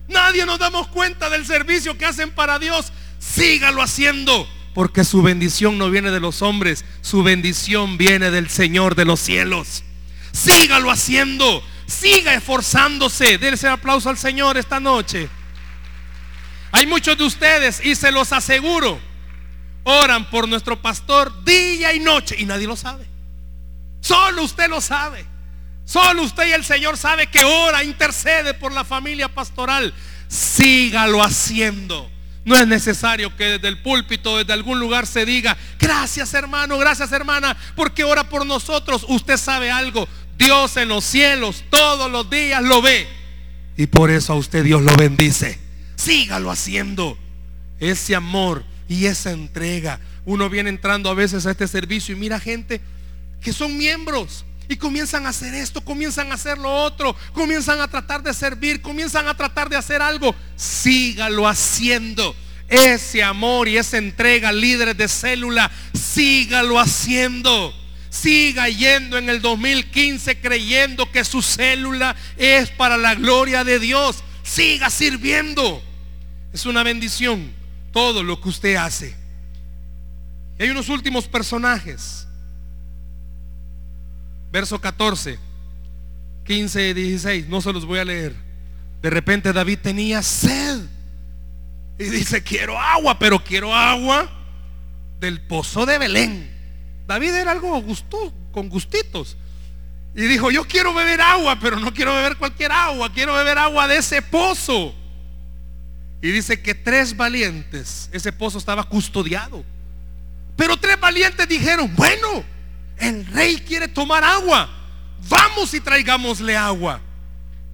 Nadie 0.08 0.44
nos 0.46 0.58
damos 0.58 0.88
cuenta 0.88 1.30
del 1.30 1.46
servicio 1.46 1.96
que 1.96 2.06
hacen 2.06 2.30
para 2.32 2.58
Dios. 2.58 2.92
Sígalo 3.18 3.82
haciendo. 3.82 4.48
Porque 4.74 5.04
su 5.04 5.22
bendición 5.22 5.78
no 5.78 5.90
viene 5.90 6.10
de 6.10 6.20
los 6.20 6.42
hombres, 6.42 6.84
su 7.02 7.22
bendición 7.22 7.98
viene 7.98 8.30
del 8.30 8.48
Señor 8.48 8.94
de 8.94 9.04
los 9.04 9.20
cielos. 9.20 9.84
Sígalo 10.32 10.90
haciendo, 10.90 11.62
siga 11.86 12.34
esforzándose. 12.34 13.36
Denle 13.38 13.68
aplauso 13.68 14.08
al 14.08 14.16
Señor 14.16 14.56
esta 14.56 14.80
noche. 14.80 15.28
Hay 16.82 16.88
muchos 16.88 17.16
de 17.16 17.22
ustedes, 17.22 17.80
y 17.84 17.94
se 17.94 18.10
los 18.10 18.32
aseguro, 18.32 18.98
oran 19.84 20.28
por 20.28 20.48
nuestro 20.48 20.82
pastor 20.82 21.44
día 21.44 21.94
y 21.94 22.00
noche 22.00 22.34
y 22.36 22.44
nadie 22.44 22.66
lo 22.66 22.74
sabe. 22.74 23.06
Solo 24.00 24.42
usted 24.42 24.68
lo 24.68 24.80
sabe. 24.80 25.24
Solo 25.84 26.24
usted 26.24 26.48
y 26.48 26.52
el 26.52 26.64
Señor 26.64 26.96
sabe 26.96 27.28
que 27.28 27.44
ora, 27.44 27.84
intercede 27.84 28.52
por 28.54 28.72
la 28.72 28.82
familia 28.82 29.28
pastoral. 29.28 29.94
Sígalo 30.26 31.22
haciendo. 31.22 32.10
No 32.44 32.56
es 32.56 32.66
necesario 32.66 33.36
que 33.36 33.44
desde 33.44 33.68
el 33.68 33.80
púlpito, 33.80 34.38
desde 34.38 34.52
algún 34.52 34.80
lugar 34.80 35.06
se 35.06 35.24
diga, 35.24 35.56
gracias 35.78 36.34
hermano, 36.34 36.78
gracias 36.78 37.12
hermana, 37.12 37.56
porque 37.76 38.02
ora 38.02 38.28
por 38.28 38.44
nosotros. 38.44 39.06
Usted 39.06 39.36
sabe 39.36 39.70
algo, 39.70 40.08
Dios 40.36 40.76
en 40.78 40.88
los 40.88 41.04
cielos 41.04 41.62
todos 41.70 42.10
los 42.10 42.28
días 42.28 42.60
lo 42.60 42.82
ve. 42.82 43.06
Y 43.76 43.86
por 43.86 44.10
eso 44.10 44.32
a 44.32 44.36
usted 44.36 44.64
Dios 44.64 44.82
lo 44.82 44.96
bendice. 44.96 45.61
Sígalo 46.02 46.50
haciendo. 46.50 47.16
Ese 47.78 48.16
amor 48.16 48.64
y 48.88 49.06
esa 49.06 49.30
entrega. 49.30 50.00
Uno 50.24 50.50
viene 50.50 50.68
entrando 50.68 51.08
a 51.08 51.14
veces 51.14 51.46
a 51.46 51.52
este 51.52 51.68
servicio 51.68 52.14
y 52.14 52.18
mira 52.18 52.40
gente 52.40 52.80
que 53.40 53.52
son 53.52 53.76
miembros 53.76 54.44
y 54.68 54.76
comienzan 54.76 55.26
a 55.26 55.28
hacer 55.28 55.54
esto, 55.54 55.80
comienzan 55.80 56.32
a 56.32 56.34
hacer 56.34 56.58
lo 56.58 56.72
otro, 56.74 57.14
comienzan 57.32 57.80
a 57.80 57.88
tratar 57.88 58.22
de 58.22 58.34
servir, 58.34 58.80
comienzan 58.80 59.28
a 59.28 59.36
tratar 59.36 59.68
de 59.68 59.76
hacer 59.76 60.02
algo. 60.02 60.34
Sígalo 60.56 61.46
haciendo. 61.46 62.34
Ese 62.68 63.22
amor 63.22 63.68
y 63.68 63.76
esa 63.76 63.98
entrega, 63.98 64.50
líderes 64.50 64.96
de 64.96 65.06
célula, 65.06 65.70
sígalo 65.92 66.80
haciendo. 66.80 67.72
Siga 68.10 68.68
yendo 68.68 69.18
en 69.18 69.30
el 69.30 69.40
2015 69.40 70.40
creyendo 70.40 71.10
que 71.12 71.24
su 71.24 71.42
célula 71.42 72.16
es 72.36 72.70
para 72.70 72.96
la 72.96 73.14
gloria 73.14 73.62
de 73.62 73.78
Dios. 73.78 74.24
Siga 74.42 74.90
sirviendo. 74.90 75.82
Es 76.52 76.66
una 76.66 76.82
bendición 76.82 77.52
todo 77.92 78.22
lo 78.22 78.40
que 78.40 78.48
usted 78.48 78.76
hace. 78.76 79.16
Y 80.58 80.62
hay 80.62 80.70
unos 80.70 80.88
últimos 80.88 81.26
personajes 81.26 82.26
Verso 84.52 84.78
14. 84.78 85.38
15 86.44 86.94
16, 86.94 87.48
no 87.48 87.60
se 87.60 87.72
los 87.72 87.86
voy 87.86 87.98
a 87.98 88.04
leer. 88.04 88.34
De 89.00 89.08
repente 89.08 89.52
David 89.52 89.78
tenía 89.80 90.22
sed. 90.22 90.80
Y 91.98 92.04
dice, 92.04 92.42
quiero 92.42 92.78
agua, 92.78 93.18
pero 93.18 93.42
quiero 93.42 93.74
agua 93.74 94.30
del 95.18 95.40
pozo 95.40 95.86
de 95.86 95.98
Belén. 95.98 96.50
David 97.06 97.34
era 97.34 97.52
algo 97.52 97.80
gusto, 97.80 98.32
con 98.52 98.68
gustitos. 98.68 99.36
Y 100.14 100.22
dijo, 100.22 100.50
yo 100.50 100.66
quiero 100.66 100.92
beber 100.92 101.20
agua, 101.20 101.58
pero 101.60 101.78
no 101.78 101.94
quiero 101.94 102.14
beber 102.14 102.36
cualquier 102.36 102.72
agua, 102.72 103.10
quiero 103.12 103.34
beber 103.34 103.56
agua 103.56 103.88
de 103.88 103.96
ese 103.96 104.20
pozo. 104.20 104.94
Y 106.22 106.30
dice 106.30 106.62
que 106.62 106.74
tres 106.74 107.16
valientes, 107.16 108.08
ese 108.12 108.32
pozo 108.32 108.56
estaba 108.56 108.84
custodiado. 108.84 109.64
Pero 110.56 110.76
tres 110.76 110.98
valientes 111.00 111.48
dijeron, 111.48 111.92
bueno, 111.96 112.44
el 112.98 113.26
rey 113.26 113.56
quiere 113.56 113.88
tomar 113.88 114.22
agua, 114.22 114.70
vamos 115.28 115.74
y 115.74 115.80
traigámosle 115.80 116.56
agua. 116.56 117.00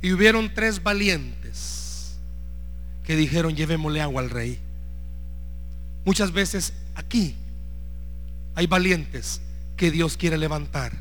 Y 0.01 0.13
hubieron 0.13 0.53
tres 0.55 0.83
valientes 0.83 2.17
que 3.05 3.17
dijeron, 3.17 3.55
llevémosle 3.55 4.01
agua 4.01 4.23
al 4.23 4.31
rey. 4.31 4.59
Muchas 6.07 6.33
veces 6.33 6.73
aquí 6.95 7.35
hay 8.55 8.67
valientes 8.67 9.43
que 9.77 9.91
Dios 9.91 10.17
quiere 10.17 10.39
levantar 10.39 10.93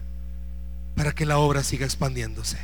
para 0.97 1.13
que 1.13 1.25
la 1.25 1.37
obra 1.37 1.63
siga 1.63 1.85
expandiéndose. 1.85 2.57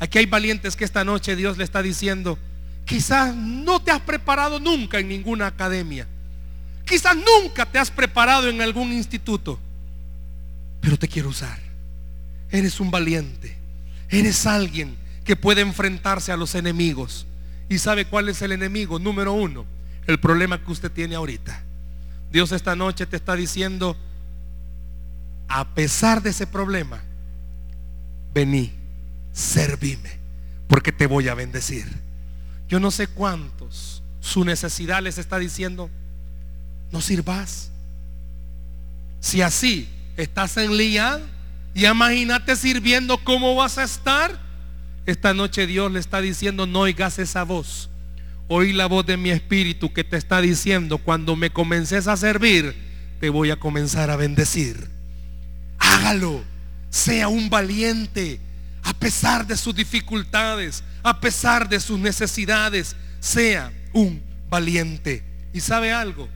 Aquí 0.00 0.18
hay 0.18 0.26
valientes 0.26 0.74
que 0.74 0.84
esta 0.84 1.04
noche 1.04 1.36
Dios 1.36 1.56
le 1.56 1.64
está 1.64 1.82
diciendo, 1.82 2.38
quizás 2.86 3.34
no 3.34 3.82
te 3.82 3.90
has 3.90 4.00
preparado 4.00 4.58
nunca 4.58 4.98
en 4.98 5.08
ninguna 5.08 5.48
academia. 5.48 6.06
Quizás 6.86 7.16
nunca 7.16 7.66
te 7.66 7.78
has 7.78 7.90
preparado 7.90 8.48
en 8.48 8.62
algún 8.62 8.92
instituto. 8.92 9.58
Pero 10.80 10.96
te 10.96 11.08
quiero 11.08 11.28
usar. 11.28 11.58
Eres 12.50 12.78
un 12.80 12.90
valiente. 12.90 13.58
Eres 14.08 14.46
alguien 14.46 14.96
que 15.24 15.34
puede 15.34 15.60
enfrentarse 15.60 16.30
a 16.30 16.36
los 16.36 16.54
enemigos. 16.54 17.26
¿Y 17.68 17.78
sabe 17.78 18.04
cuál 18.04 18.28
es 18.28 18.40
el 18.42 18.52
enemigo? 18.52 19.00
Número 19.00 19.32
uno, 19.32 19.66
el 20.06 20.20
problema 20.20 20.62
que 20.62 20.70
usted 20.70 20.90
tiene 20.92 21.16
ahorita. 21.16 21.60
Dios 22.30 22.52
esta 22.52 22.76
noche 22.76 23.06
te 23.06 23.16
está 23.16 23.34
diciendo, 23.34 23.96
a 25.48 25.74
pesar 25.74 26.22
de 26.22 26.30
ese 26.30 26.46
problema, 26.46 27.02
vení, 28.32 28.72
servime, 29.32 30.10
porque 30.68 30.92
te 30.92 31.06
voy 31.06 31.26
a 31.26 31.34
bendecir. 31.34 32.05
Yo 32.68 32.80
no 32.80 32.90
sé 32.90 33.06
cuántos 33.06 34.02
su 34.20 34.44
necesidad 34.44 35.02
les 35.02 35.18
está 35.18 35.38
diciendo, 35.38 35.88
no 36.90 37.00
sirvas. 37.00 37.70
Si 39.20 39.40
así 39.40 39.88
estás 40.16 40.56
en 40.56 40.76
lía 40.76 41.20
y 41.74 41.86
imagínate 41.86 42.56
sirviendo 42.56 43.18
cómo 43.18 43.54
vas 43.54 43.78
a 43.78 43.84
estar. 43.84 44.38
Esta 45.04 45.32
noche 45.32 45.66
Dios 45.66 45.92
le 45.92 46.00
está 46.00 46.20
diciendo, 46.20 46.66
no 46.66 46.80
oigas 46.80 47.18
esa 47.20 47.44
voz. 47.44 47.88
Oí 48.48 48.72
la 48.72 48.86
voz 48.86 49.06
de 49.06 49.16
mi 49.16 49.30
espíritu 49.30 49.92
que 49.92 50.04
te 50.04 50.16
está 50.16 50.40
diciendo, 50.40 50.98
cuando 50.98 51.36
me 51.36 51.50
comences 51.50 52.08
a 52.08 52.16
servir, 52.16 52.74
te 53.20 53.30
voy 53.30 53.50
a 53.50 53.60
comenzar 53.60 54.10
a 54.10 54.16
bendecir. 54.16 54.88
Hágalo. 55.78 56.42
Sea 56.90 57.28
un 57.28 57.50
valiente. 57.50 58.40
A 58.86 58.92
pesar 58.94 59.44
de 59.44 59.56
sus 59.56 59.74
dificultades, 59.74 60.84
a 61.02 61.20
pesar 61.20 61.68
de 61.68 61.80
sus 61.80 61.98
necesidades, 61.98 62.94
sea 63.18 63.72
un 63.92 64.22
valiente. 64.48 65.24
¿Y 65.52 65.58
sabe 65.58 65.92
algo? 65.92 66.28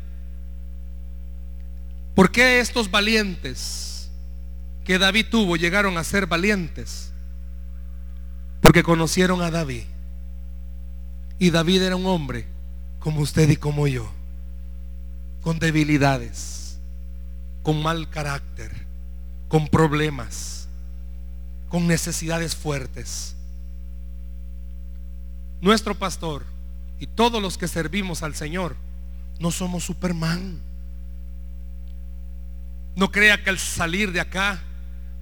¿Por 2.17 2.33
qué 2.33 2.59
estos 2.59 2.91
valientes 2.91 4.11
que 4.85 4.99
David 4.99 5.27
tuvo 5.31 5.57
llegaron 5.57 5.97
a 5.97 6.03
ser 6.03 6.27
valientes? 6.27 7.13
Porque 8.61 8.83
conocieron 8.83 9.43
a 9.43 9.53
David. 9.53 9.85
Y 11.39 11.51
David 11.51 11.83
era 11.83 11.95
un 11.95 12.07
hombre 12.07 12.47
como 12.99 13.21
usted 13.21 13.49
y 13.49 13.57
como 13.57 13.87
yo, 13.87 14.11
con 15.41 15.61
debilidades, 15.61 16.81
con 17.63 17.81
mal 17.81 18.11
carácter, 18.11 18.87
con 19.49 19.69
problemas, 19.69 20.60
con 21.71 21.87
necesidades 21.87 22.55
fuertes. 22.55 23.37
Nuestro 25.63 25.95
pastor 25.95 26.45
y 26.99 27.07
todos 27.07 27.41
los 27.41 27.57
que 27.57 27.69
servimos 27.69 28.23
al 28.23 28.35
Señor 28.35 28.77
no 29.39 29.51
somos 29.51 29.85
Superman. 29.85 30.61
No 32.97 33.11
crea 33.11 33.43
que 33.43 33.51
al 33.51 33.59
salir 33.59 34.13
de 34.13 34.21
acá 34.21 34.61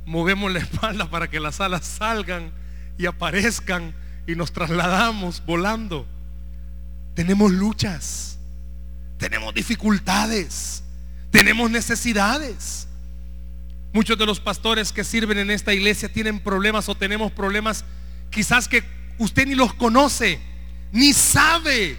movemos 0.07 0.51
la 0.51 0.59
espalda 0.61 1.09
para 1.09 1.29
que 1.29 1.39
las 1.39 1.61
alas 1.61 1.85
salgan 1.85 2.51
y 2.97 3.07
aparezcan 3.07 3.95
y 4.27 4.35
nos 4.35 4.51
trasladamos 4.51 5.45
volando. 5.45 6.07
Tenemos 7.15 7.53
luchas, 7.53 8.39
tenemos 9.19 9.53
dificultades, 9.53 10.83
tenemos 11.31 11.71
necesidades. 11.71 12.89
Muchos 13.99 14.17
de 14.17 14.27
los 14.27 14.39
pastores 14.39 14.93
que 14.93 15.03
sirven 15.03 15.39
en 15.39 15.51
esta 15.51 15.75
iglesia 15.75 16.09
tienen 16.09 16.39
problemas 16.39 16.89
o 16.89 16.95
tenemos 16.95 17.33
problemas 17.33 17.85
quizás 18.31 18.69
que 18.69 18.85
usted 19.19 19.45
ni 19.45 19.57
los 19.57 19.75
conoce, 19.75 20.39
ni 20.93 21.13
sabe, 21.13 21.97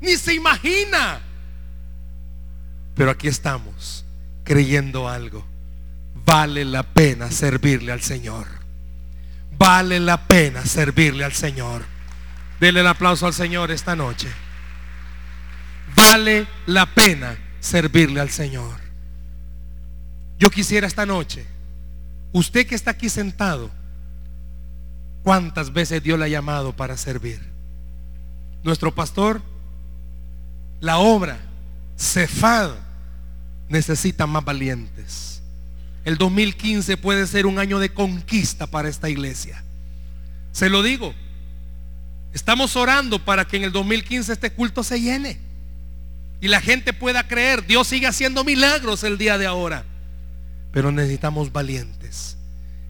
ni 0.00 0.16
se 0.16 0.32
imagina. 0.32 1.20
Pero 2.94 3.10
aquí 3.10 3.28
estamos 3.28 4.06
creyendo 4.42 5.06
algo. 5.06 5.44
Vale 6.24 6.64
la 6.64 6.82
pena 6.82 7.30
servirle 7.30 7.92
al 7.92 8.00
Señor. 8.00 8.46
Vale 9.58 10.00
la 10.00 10.26
pena 10.28 10.64
servirle 10.64 11.26
al 11.26 11.34
Señor. 11.34 11.84
Dele 12.58 12.80
el 12.80 12.86
aplauso 12.86 13.26
al 13.26 13.34
Señor 13.34 13.70
esta 13.70 13.94
noche. 13.94 14.28
Vale 15.94 16.46
la 16.64 16.86
pena 16.86 17.36
servirle 17.60 18.18
al 18.18 18.30
Señor. 18.30 18.87
Yo 20.38 20.50
quisiera 20.50 20.86
esta 20.86 21.04
noche, 21.04 21.44
usted 22.32 22.66
que 22.66 22.74
está 22.74 22.92
aquí 22.92 23.08
sentado, 23.08 23.70
¿cuántas 25.22 25.72
veces 25.72 26.02
Dios 26.02 26.18
le 26.18 26.26
ha 26.26 26.28
llamado 26.28 26.74
para 26.74 26.96
servir? 26.96 27.40
Nuestro 28.62 28.94
pastor, 28.94 29.42
la 30.80 30.98
obra, 30.98 31.40
Cefad, 31.96 32.70
necesita 33.68 34.26
más 34.26 34.44
valientes. 34.44 35.42
El 36.04 36.16
2015 36.16 36.96
puede 36.96 37.26
ser 37.26 37.46
un 37.46 37.58
año 37.58 37.78
de 37.78 37.92
conquista 37.92 38.66
para 38.66 38.88
esta 38.88 39.10
iglesia. 39.10 39.62
Se 40.52 40.70
lo 40.70 40.82
digo. 40.82 41.14
Estamos 42.32 42.76
orando 42.76 43.24
para 43.24 43.46
que 43.46 43.56
en 43.56 43.64
el 43.64 43.72
2015 43.72 44.32
este 44.32 44.52
culto 44.52 44.84
se 44.84 45.00
llene. 45.00 45.38
Y 46.40 46.48
la 46.48 46.60
gente 46.60 46.92
pueda 46.92 47.26
creer. 47.26 47.66
Dios 47.66 47.88
sigue 47.88 48.06
haciendo 48.06 48.44
milagros 48.44 49.02
el 49.02 49.18
día 49.18 49.38
de 49.38 49.46
ahora. 49.46 49.84
Pero 50.72 50.92
necesitamos 50.92 51.52
valientes. 51.52 52.36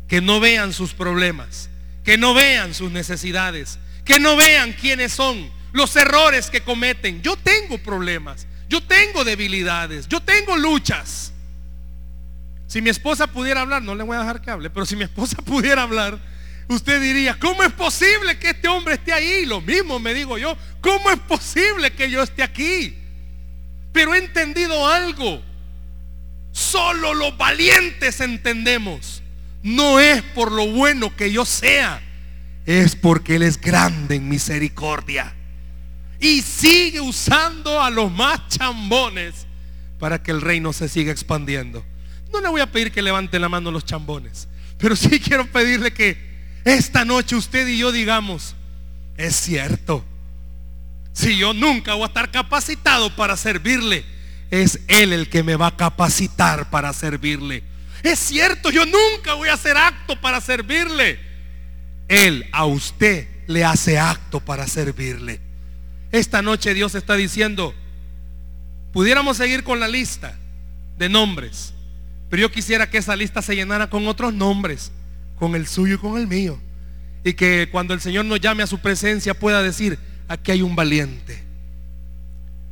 Que 0.07 0.21
no 0.21 0.41
vean 0.41 0.73
sus 0.73 0.95
problemas. 0.95 1.71
Que 2.05 2.19
no 2.19 2.35
vean 2.35 2.75
sus 2.75 2.91
necesidades. 2.91 3.79
Que 4.05 4.21
no 4.21 4.37
vean 4.37 4.73
quiénes 4.73 5.12
son. 5.12 5.51
Los 5.73 5.95
errores 5.97 6.51
que 6.51 6.62
cometen. 6.62 7.23
Yo 7.23 7.37
tengo 7.37 7.79
problemas. 7.79 8.47
Yo 8.69 8.83
tengo 8.83 9.25
debilidades, 9.25 10.07
yo 10.09 10.21
tengo 10.21 10.57
luchas. 10.57 11.33
Si 12.67 12.83
mi 12.83 12.91
esposa 12.91 13.27
pudiera 13.27 13.62
hablar, 13.62 13.83
no 13.83 13.95
le 13.95 14.05
voy 14.05 14.17
a 14.17 14.21
dejar 14.21 14.43
que 14.43 14.51
hable, 14.51 14.69
pero 14.69 14.85
si 14.85 14.95
mi 14.95 15.05
esposa 15.05 15.37
pudiera 15.45 15.83
hablar, 15.83 16.19
usted 16.69 17.01
diría, 17.01 17.38
¿cómo 17.41 17.62
es 17.62 17.73
posible 17.73 18.38
que 18.38 18.51
este 18.51 18.69
hombre 18.69 18.95
esté 18.95 19.12
ahí? 19.12 19.47
Lo 19.47 19.62
mismo 19.62 19.99
me 19.99 20.12
digo 20.12 20.37
yo, 20.37 20.57
¿cómo 20.83 21.11
es 21.11 21.19
posible 21.21 21.93
que 21.93 22.11
yo 22.11 22.23
esté 22.23 22.43
aquí? 22.43 22.99
Pero 23.93 24.14
he 24.14 24.19
entendido 24.19 24.87
algo. 24.87 25.43
Solo 26.59 27.14
los 27.14 27.37
valientes 27.38 28.21
entendemos. 28.21 29.23
No 29.62 30.01
es 30.01 30.22
por 30.22 30.51
lo 30.51 30.66
bueno 30.66 31.14
que 31.14 31.30
yo 31.30 31.45
sea, 31.45 32.03
es 32.66 32.97
porque 32.97 33.37
Él 33.37 33.45
es 33.45 33.61
grande 33.61 34.16
en 34.16 34.28
misericordia 34.28 35.35
y 36.18 36.43
sigue 36.43 37.01
usando 37.01 37.80
a 37.80 37.91
los 37.91 38.11
más 38.11 38.49
chambones 38.49 39.47
para 40.01 40.20
que 40.20 40.32
el 40.32 40.41
reino 40.41 40.72
se 40.72 40.89
siga 40.89 41.12
expandiendo. 41.12 41.85
No 42.32 42.41
le 42.41 42.49
voy 42.49 42.61
a 42.61 42.72
pedir 42.72 42.91
que 42.91 43.03
levante 43.03 43.39
la 43.39 43.49
mano 43.49 43.70
los 43.70 43.85
chambones, 43.85 44.49
pero 44.78 44.97
sí 44.97 45.20
quiero 45.24 45.47
pedirle 45.47 45.93
que 45.93 46.18
esta 46.64 47.05
noche 47.05 47.37
usted 47.37 47.68
y 47.68 47.78
yo 47.78 47.93
digamos, 47.93 48.57
es 49.16 49.37
cierto, 49.37 50.05
si 51.12 51.39
yo 51.39 51.55
nunca 51.55 51.95
voy 51.95 52.03
a 52.03 52.07
estar 52.09 52.32
capacitado 52.32 53.14
para 53.14 53.37
servirle, 53.37 54.18
es 54.51 54.80
Él 54.88 55.12
el 55.12 55.28
que 55.28 55.42
me 55.42 55.57
va 55.57 55.68
a 55.68 55.76
capacitar 55.76 56.70
para 56.70 56.92
servirle. 56.92 57.62
Es 58.03 58.18
cierto, 58.18 58.70
yo 58.70 58.84
nunca 58.86 59.34
voy 59.34 59.49
a 59.49 59.55
hacer 59.55 59.76
acto 59.76 60.20
para 60.20 60.40
servirle. 60.40 61.18
Él 62.09 62.46
a 62.53 62.64
usted 62.64 63.28
le 63.46 63.64
hace 63.64 63.99
acto 63.99 64.40
para 64.40 64.66
servirle. 64.66 65.40
Esta 66.12 66.40
noche 66.42 66.74
Dios 66.74 66.94
está 66.94 67.14
diciendo, 67.14 67.74
pudiéramos 68.92 69.36
seguir 69.36 69.64
con 69.64 69.80
la 69.80 69.88
lista 69.88 70.38
de 70.96 71.09
nombres, 71.09 71.74
pero 72.30 72.42
yo 72.42 72.51
quisiera 72.51 72.88
que 72.88 72.99
esa 72.99 73.16
lista 73.16 73.42
se 73.42 73.55
llenara 73.55 73.90
con 73.90 74.07
otros 74.07 74.32
nombres, 74.32 74.90
con 75.38 75.55
el 75.55 75.66
suyo 75.66 75.96
y 75.96 75.99
con 75.99 76.18
el 76.18 76.26
mío. 76.26 76.61
y 77.24 77.34
que 77.34 77.68
cuando 77.70 77.94
el 77.94 78.01
Señor 78.01 78.24
nos 78.24 78.40
llame 78.40 78.62
a 78.62 78.66
su 78.66 78.78
presencia 78.78 79.34
pueda 79.34 79.62
decir, 79.62 79.99
aquí 80.28 80.53
hay 80.53 80.62
un 80.62 80.76
valiente. 80.76 81.47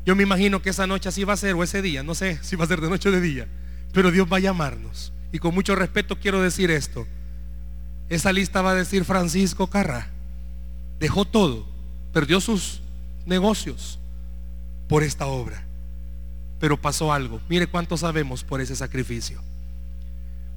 Yo 0.07 0.15
me 0.15 0.23
imagino 0.23 0.63
que 0.63 0.71
esa 0.71 0.87
noche 0.87 1.09
así 1.09 1.25
va 1.25 1.33
a 1.33 1.37
ser, 1.37 1.57
o 1.57 1.65
ese 1.65 1.83
día, 1.83 2.05
no 2.05 2.15
sé 2.15 2.39
si 2.41 2.55
va 2.55 2.65
a 2.65 2.69
ser 2.69 2.81
de 2.81 2.89
noche 2.89 3.09
o 3.09 3.13
de 3.13 3.21
día, 3.21 3.49
pero 3.93 4.13
Dios 4.13 4.29
va 4.33 4.37
a 4.37 4.41
llamarnos. 4.41 5.13
Y 5.33 5.41
con 5.41 5.53
mucho 5.53 5.75
respeto 5.75 6.21
quiero 6.21 6.41
decir 6.41 6.71
esto. 6.71 7.09
Esa 8.09 8.33
lista 8.33 8.63
va 8.63 8.71
a 8.71 8.75
decir 8.75 9.05
Francisco 9.05 9.67
Carra. 9.67 10.09
Dejó 11.01 11.25
todo, 11.25 11.67
perdió 12.13 12.41
sus 12.41 12.81
negocios 13.27 13.99
por 14.89 15.03
esta 15.03 15.27
obra. 15.27 15.65
Pero 16.61 16.81
pasó 16.81 17.13
algo. 17.13 17.41
Mire 17.49 17.67
cuánto 17.67 17.97
sabemos 17.97 18.45
por 18.45 18.61
ese 18.61 18.77
sacrificio. 18.77 19.43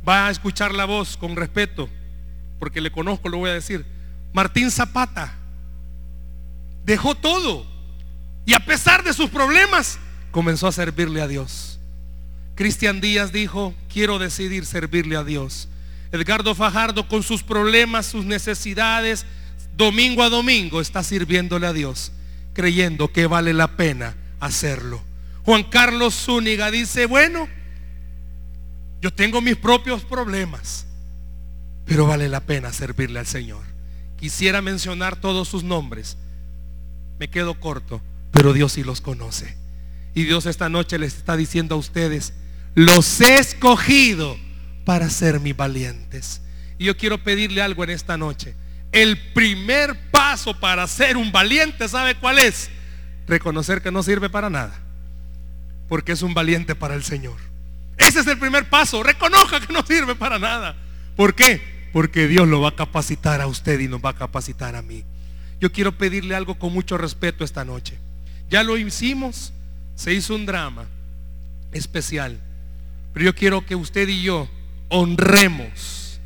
Va 0.08 0.28
a 0.28 0.32
escuchar 0.32 0.76
la 0.76 0.86
voz 0.86 1.18
con 1.18 1.36
respeto, 1.36 1.90
porque 2.60 2.82
le 2.82 2.92
conozco, 2.92 3.30
lo 3.30 3.40
voy 3.40 3.50
a 3.50 3.54
decir. 3.54 3.84
Martín 4.32 4.70
Zapata 4.70 5.34
dejó 6.86 7.16
todo 7.16 7.79
y 8.50 8.56
a 8.56 8.60
pesar 8.60 9.04
de 9.04 9.14
sus 9.14 9.30
problemas 9.30 10.00
comenzó 10.32 10.66
a 10.66 10.72
servirle 10.72 11.22
a 11.22 11.28
Dios. 11.28 11.80
Cristian 12.56 13.00
Díaz 13.00 13.32
dijo, 13.32 13.76
quiero 13.94 14.18
decidir 14.18 14.66
servirle 14.66 15.18
a 15.18 15.24
Dios. 15.24 15.70
Edgardo 16.12 16.56
Fajardo 16.56 17.08
con 17.08 17.22
sus 17.22 17.44
problemas, 17.44 18.08
sus 18.08 18.26
necesidades, 18.26 19.28
domingo 19.78 20.24
a 20.24 20.30
domingo 20.30 20.82
está 20.82 21.04
sirviéndole 21.04 21.68
a 21.68 21.74
Dios, 21.74 22.12
creyendo 22.54 23.14
que 23.14 23.28
vale 23.28 23.54
la 23.54 23.78
pena 23.78 24.16
hacerlo. 24.40 25.00
Juan 25.44 25.62
Carlos 25.66 26.16
Zúñiga 26.16 26.72
dice, 26.72 27.06
bueno, 27.06 27.48
yo 29.00 29.14
tengo 29.14 29.42
mis 29.42 29.58
propios 29.58 30.04
problemas, 30.04 30.88
pero 31.86 32.08
vale 32.08 32.28
la 32.28 32.40
pena 32.40 32.74
servirle 32.74 33.20
al 33.20 33.28
Señor. 33.28 33.64
Quisiera 34.18 34.64
mencionar 34.64 35.18
todos 35.18 35.48
sus 35.48 35.64
nombres. 35.64 36.18
Me 37.20 37.30
quedo 37.30 37.60
corto, 37.60 38.02
pero 38.32 38.54
Dios 38.54 38.74
sí 38.74 38.84
los 38.84 39.02
conoce. 39.02 39.58
Y 40.14 40.24
Dios 40.24 40.46
esta 40.46 40.70
noche 40.70 40.98
les 40.98 41.16
está 41.16 41.38
diciendo 41.38 41.76
a 41.76 41.78
ustedes, 41.78 42.34
los 42.76 43.22
he 43.22 43.40
escogido 43.40 44.38
para 44.86 45.10
ser 45.10 45.40
mis 45.40 45.56
valientes. 45.56 46.42
Y 46.78 46.86
yo 46.86 46.98
quiero 46.98 47.24
pedirle 47.24 47.62
algo 47.62 47.84
en 47.84 47.92
esta 47.92 48.18
noche. 48.18 48.56
El 48.92 49.18
primer 49.34 50.10
paso 50.12 50.60
para 50.60 50.88
ser 50.88 51.18
un 51.18 51.32
valiente, 51.32 51.88
¿sabe 51.88 52.16
cuál 52.16 52.40
es? 52.40 52.70
Reconocer 53.28 53.82
que 53.82 53.92
no 53.92 54.02
sirve 54.02 54.30
para 54.30 54.50
nada. 54.50 54.80
Porque 55.88 56.14
es 56.14 56.22
un 56.22 56.34
valiente 56.34 56.76
para 56.76 56.96
el 56.96 57.04
Señor. 57.04 57.38
Ese 57.98 58.22
es 58.22 58.28
el 58.28 58.40
primer 58.40 58.70
paso. 58.70 59.04
Reconozca 59.04 59.60
que 59.60 59.74
no 59.74 59.86
sirve 59.86 60.16
para 60.16 60.40
nada. 60.40 60.76
¿Por 61.16 61.36
qué? 61.36 61.62
Porque 61.92 62.28
Dios 62.28 62.48
lo 62.48 62.62
va 62.62 62.70
a 62.70 62.76
capacitar 62.76 63.42
a 63.42 63.48
usted 63.48 63.80
y 63.80 63.88
nos 63.88 64.04
va 64.04 64.12
a 64.12 64.16
capacitar 64.16 64.76
a 64.76 64.82
mí. 64.82 65.04
Yo 65.60 65.72
quiero 65.72 65.98
pedirle 65.98 66.36
algo 66.36 66.58
con 66.58 66.72
mucho 66.72 66.98
respeto 66.98 67.44
esta 67.44 67.66
noche. 67.66 68.00
Ya 68.50 68.64
lo 68.64 68.78
hicimos, 68.78 69.54
se 69.96 70.14
hizo 70.14 70.36
un 70.36 70.46
drama 70.46 70.88
especial. 71.72 72.40
Pero 73.14 73.26
yo 73.26 73.36
quiero 73.36 73.66
que 73.66 73.76
usted 73.76 74.08
y 74.08 74.24
yo 74.24 74.48
honremos 74.90 76.20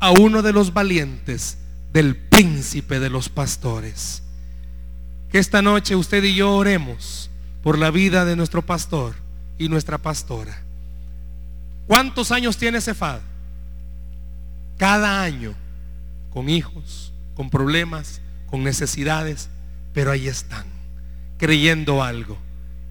a 0.00 0.10
uno 0.10 0.42
de 0.42 0.52
los 0.52 0.72
valientes 0.72 1.58
del 1.92 2.16
príncipe 2.16 3.00
de 3.00 3.10
los 3.10 3.28
pastores. 3.28 4.22
Que 5.30 5.38
esta 5.38 5.62
noche 5.62 5.96
usted 5.96 6.22
y 6.24 6.34
yo 6.34 6.54
oremos 6.54 7.30
por 7.62 7.78
la 7.78 7.90
vida 7.90 8.24
de 8.24 8.36
nuestro 8.36 8.62
pastor 8.62 9.14
y 9.58 9.68
nuestra 9.68 9.98
pastora. 9.98 10.60
¿Cuántos 11.86 12.30
años 12.32 12.56
tiene 12.56 12.80
Cefad? 12.80 13.20
Cada 14.76 15.22
año, 15.22 15.54
con 16.30 16.48
hijos, 16.48 17.12
con 17.34 17.50
problemas, 17.50 18.20
con 18.46 18.64
necesidades, 18.64 19.48
pero 19.92 20.10
ahí 20.10 20.26
están, 20.26 20.64
creyendo 21.38 22.02
algo. 22.02 22.38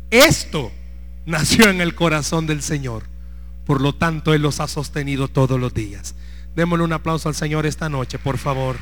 Esto 0.09 0.71
nació 1.25 1.69
en 1.69 1.81
el 1.81 1.95
corazón 1.95 2.47
del 2.47 2.61
Señor. 2.61 3.03
Por 3.65 3.81
lo 3.81 3.95
tanto, 3.95 4.33
Él 4.33 4.41
los 4.41 4.59
ha 4.59 4.67
sostenido 4.67 5.27
todos 5.27 5.59
los 5.59 5.73
días. 5.73 6.15
Démosle 6.55 6.85
un 6.85 6.93
aplauso 6.93 7.29
al 7.29 7.35
Señor 7.35 7.65
esta 7.65 7.89
noche, 7.89 8.19
por 8.19 8.37
favor. 8.37 8.77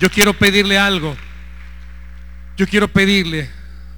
Yo 0.00 0.10
quiero 0.10 0.34
pedirle 0.34 0.78
algo. 0.78 1.16
Yo 2.56 2.66
quiero 2.66 2.88
pedirle, 2.88 3.48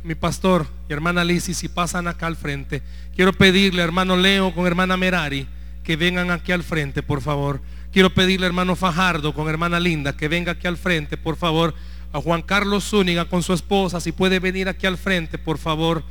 mi 0.04 0.14
pastor 0.14 0.66
y 0.88 0.92
hermana 0.92 1.24
Lisi, 1.24 1.54
si 1.54 1.68
pasan 1.68 2.08
acá 2.08 2.26
al 2.26 2.36
frente, 2.36 2.82
quiero 3.16 3.32
pedirle, 3.32 3.82
hermano 3.82 4.16
Leo 4.16 4.54
con 4.54 4.66
hermana 4.66 4.98
Merari, 4.98 5.46
que 5.82 5.96
vengan 5.96 6.30
aquí 6.30 6.52
al 6.52 6.62
frente, 6.62 7.02
por 7.02 7.22
favor. 7.22 7.62
Quiero 7.90 8.10
pedirle, 8.12 8.46
hermano 8.46 8.76
Fajardo 8.76 9.32
con 9.32 9.48
hermana 9.48 9.80
Linda, 9.80 10.14
que 10.14 10.28
venga 10.28 10.52
aquí 10.52 10.66
al 10.66 10.76
frente, 10.76 11.16
por 11.16 11.36
favor. 11.36 11.74
A 12.12 12.20
Juan 12.20 12.42
Carlos 12.42 12.84
Zúñiga 12.90 13.26
con 13.26 13.42
su 13.42 13.52
esposa, 13.52 14.00
si 14.00 14.12
puede 14.12 14.38
venir 14.40 14.68
aquí 14.68 14.86
al 14.86 14.98
frente, 14.98 15.38
por 15.38 15.58
favor. 15.58 16.02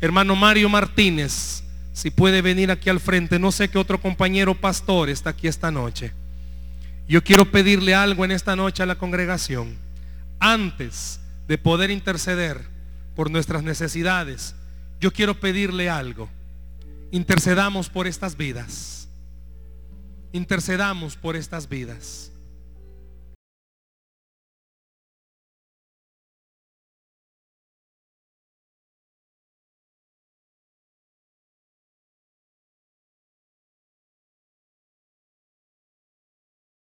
Hermano 0.00 0.36
Mario 0.36 0.68
Martínez, 0.68 1.62
si 1.92 2.10
puede 2.10 2.42
venir 2.42 2.70
aquí 2.70 2.90
al 2.90 3.00
frente. 3.00 3.38
No 3.38 3.52
sé 3.52 3.68
qué 3.68 3.78
otro 3.78 4.00
compañero 4.00 4.54
pastor 4.54 5.08
está 5.08 5.30
aquí 5.30 5.48
esta 5.48 5.70
noche. 5.70 6.12
Yo 7.08 7.22
quiero 7.22 7.50
pedirle 7.50 7.94
algo 7.94 8.24
en 8.24 8.30
esta 8.30 8.56
noche 8.56 8.82
a 8.82 8.86
la 8.86 8.96
congregación. 8.96 9.76
Antes 10.38 11.20
de 11.46 11.58
poder 11.58 11.90
interceder 11.90 12.66
por 13.14 13.30
nuestras 13.30 13.62
necesidades, 13.62 14.54
yo 15.00 15.12
quiero 15.12 15.38
pedirle 15.38 15.90
algo. 15.90 16.28
Intercedamos 17.10 17.90
por 17.90 18.06
estas 18.06 18.36
vidas. 18.36 19.08
Intercedamos 20.32 21.16
por 21.16 21.36
estas 21.36 21.68
vidas. 21.68 22.31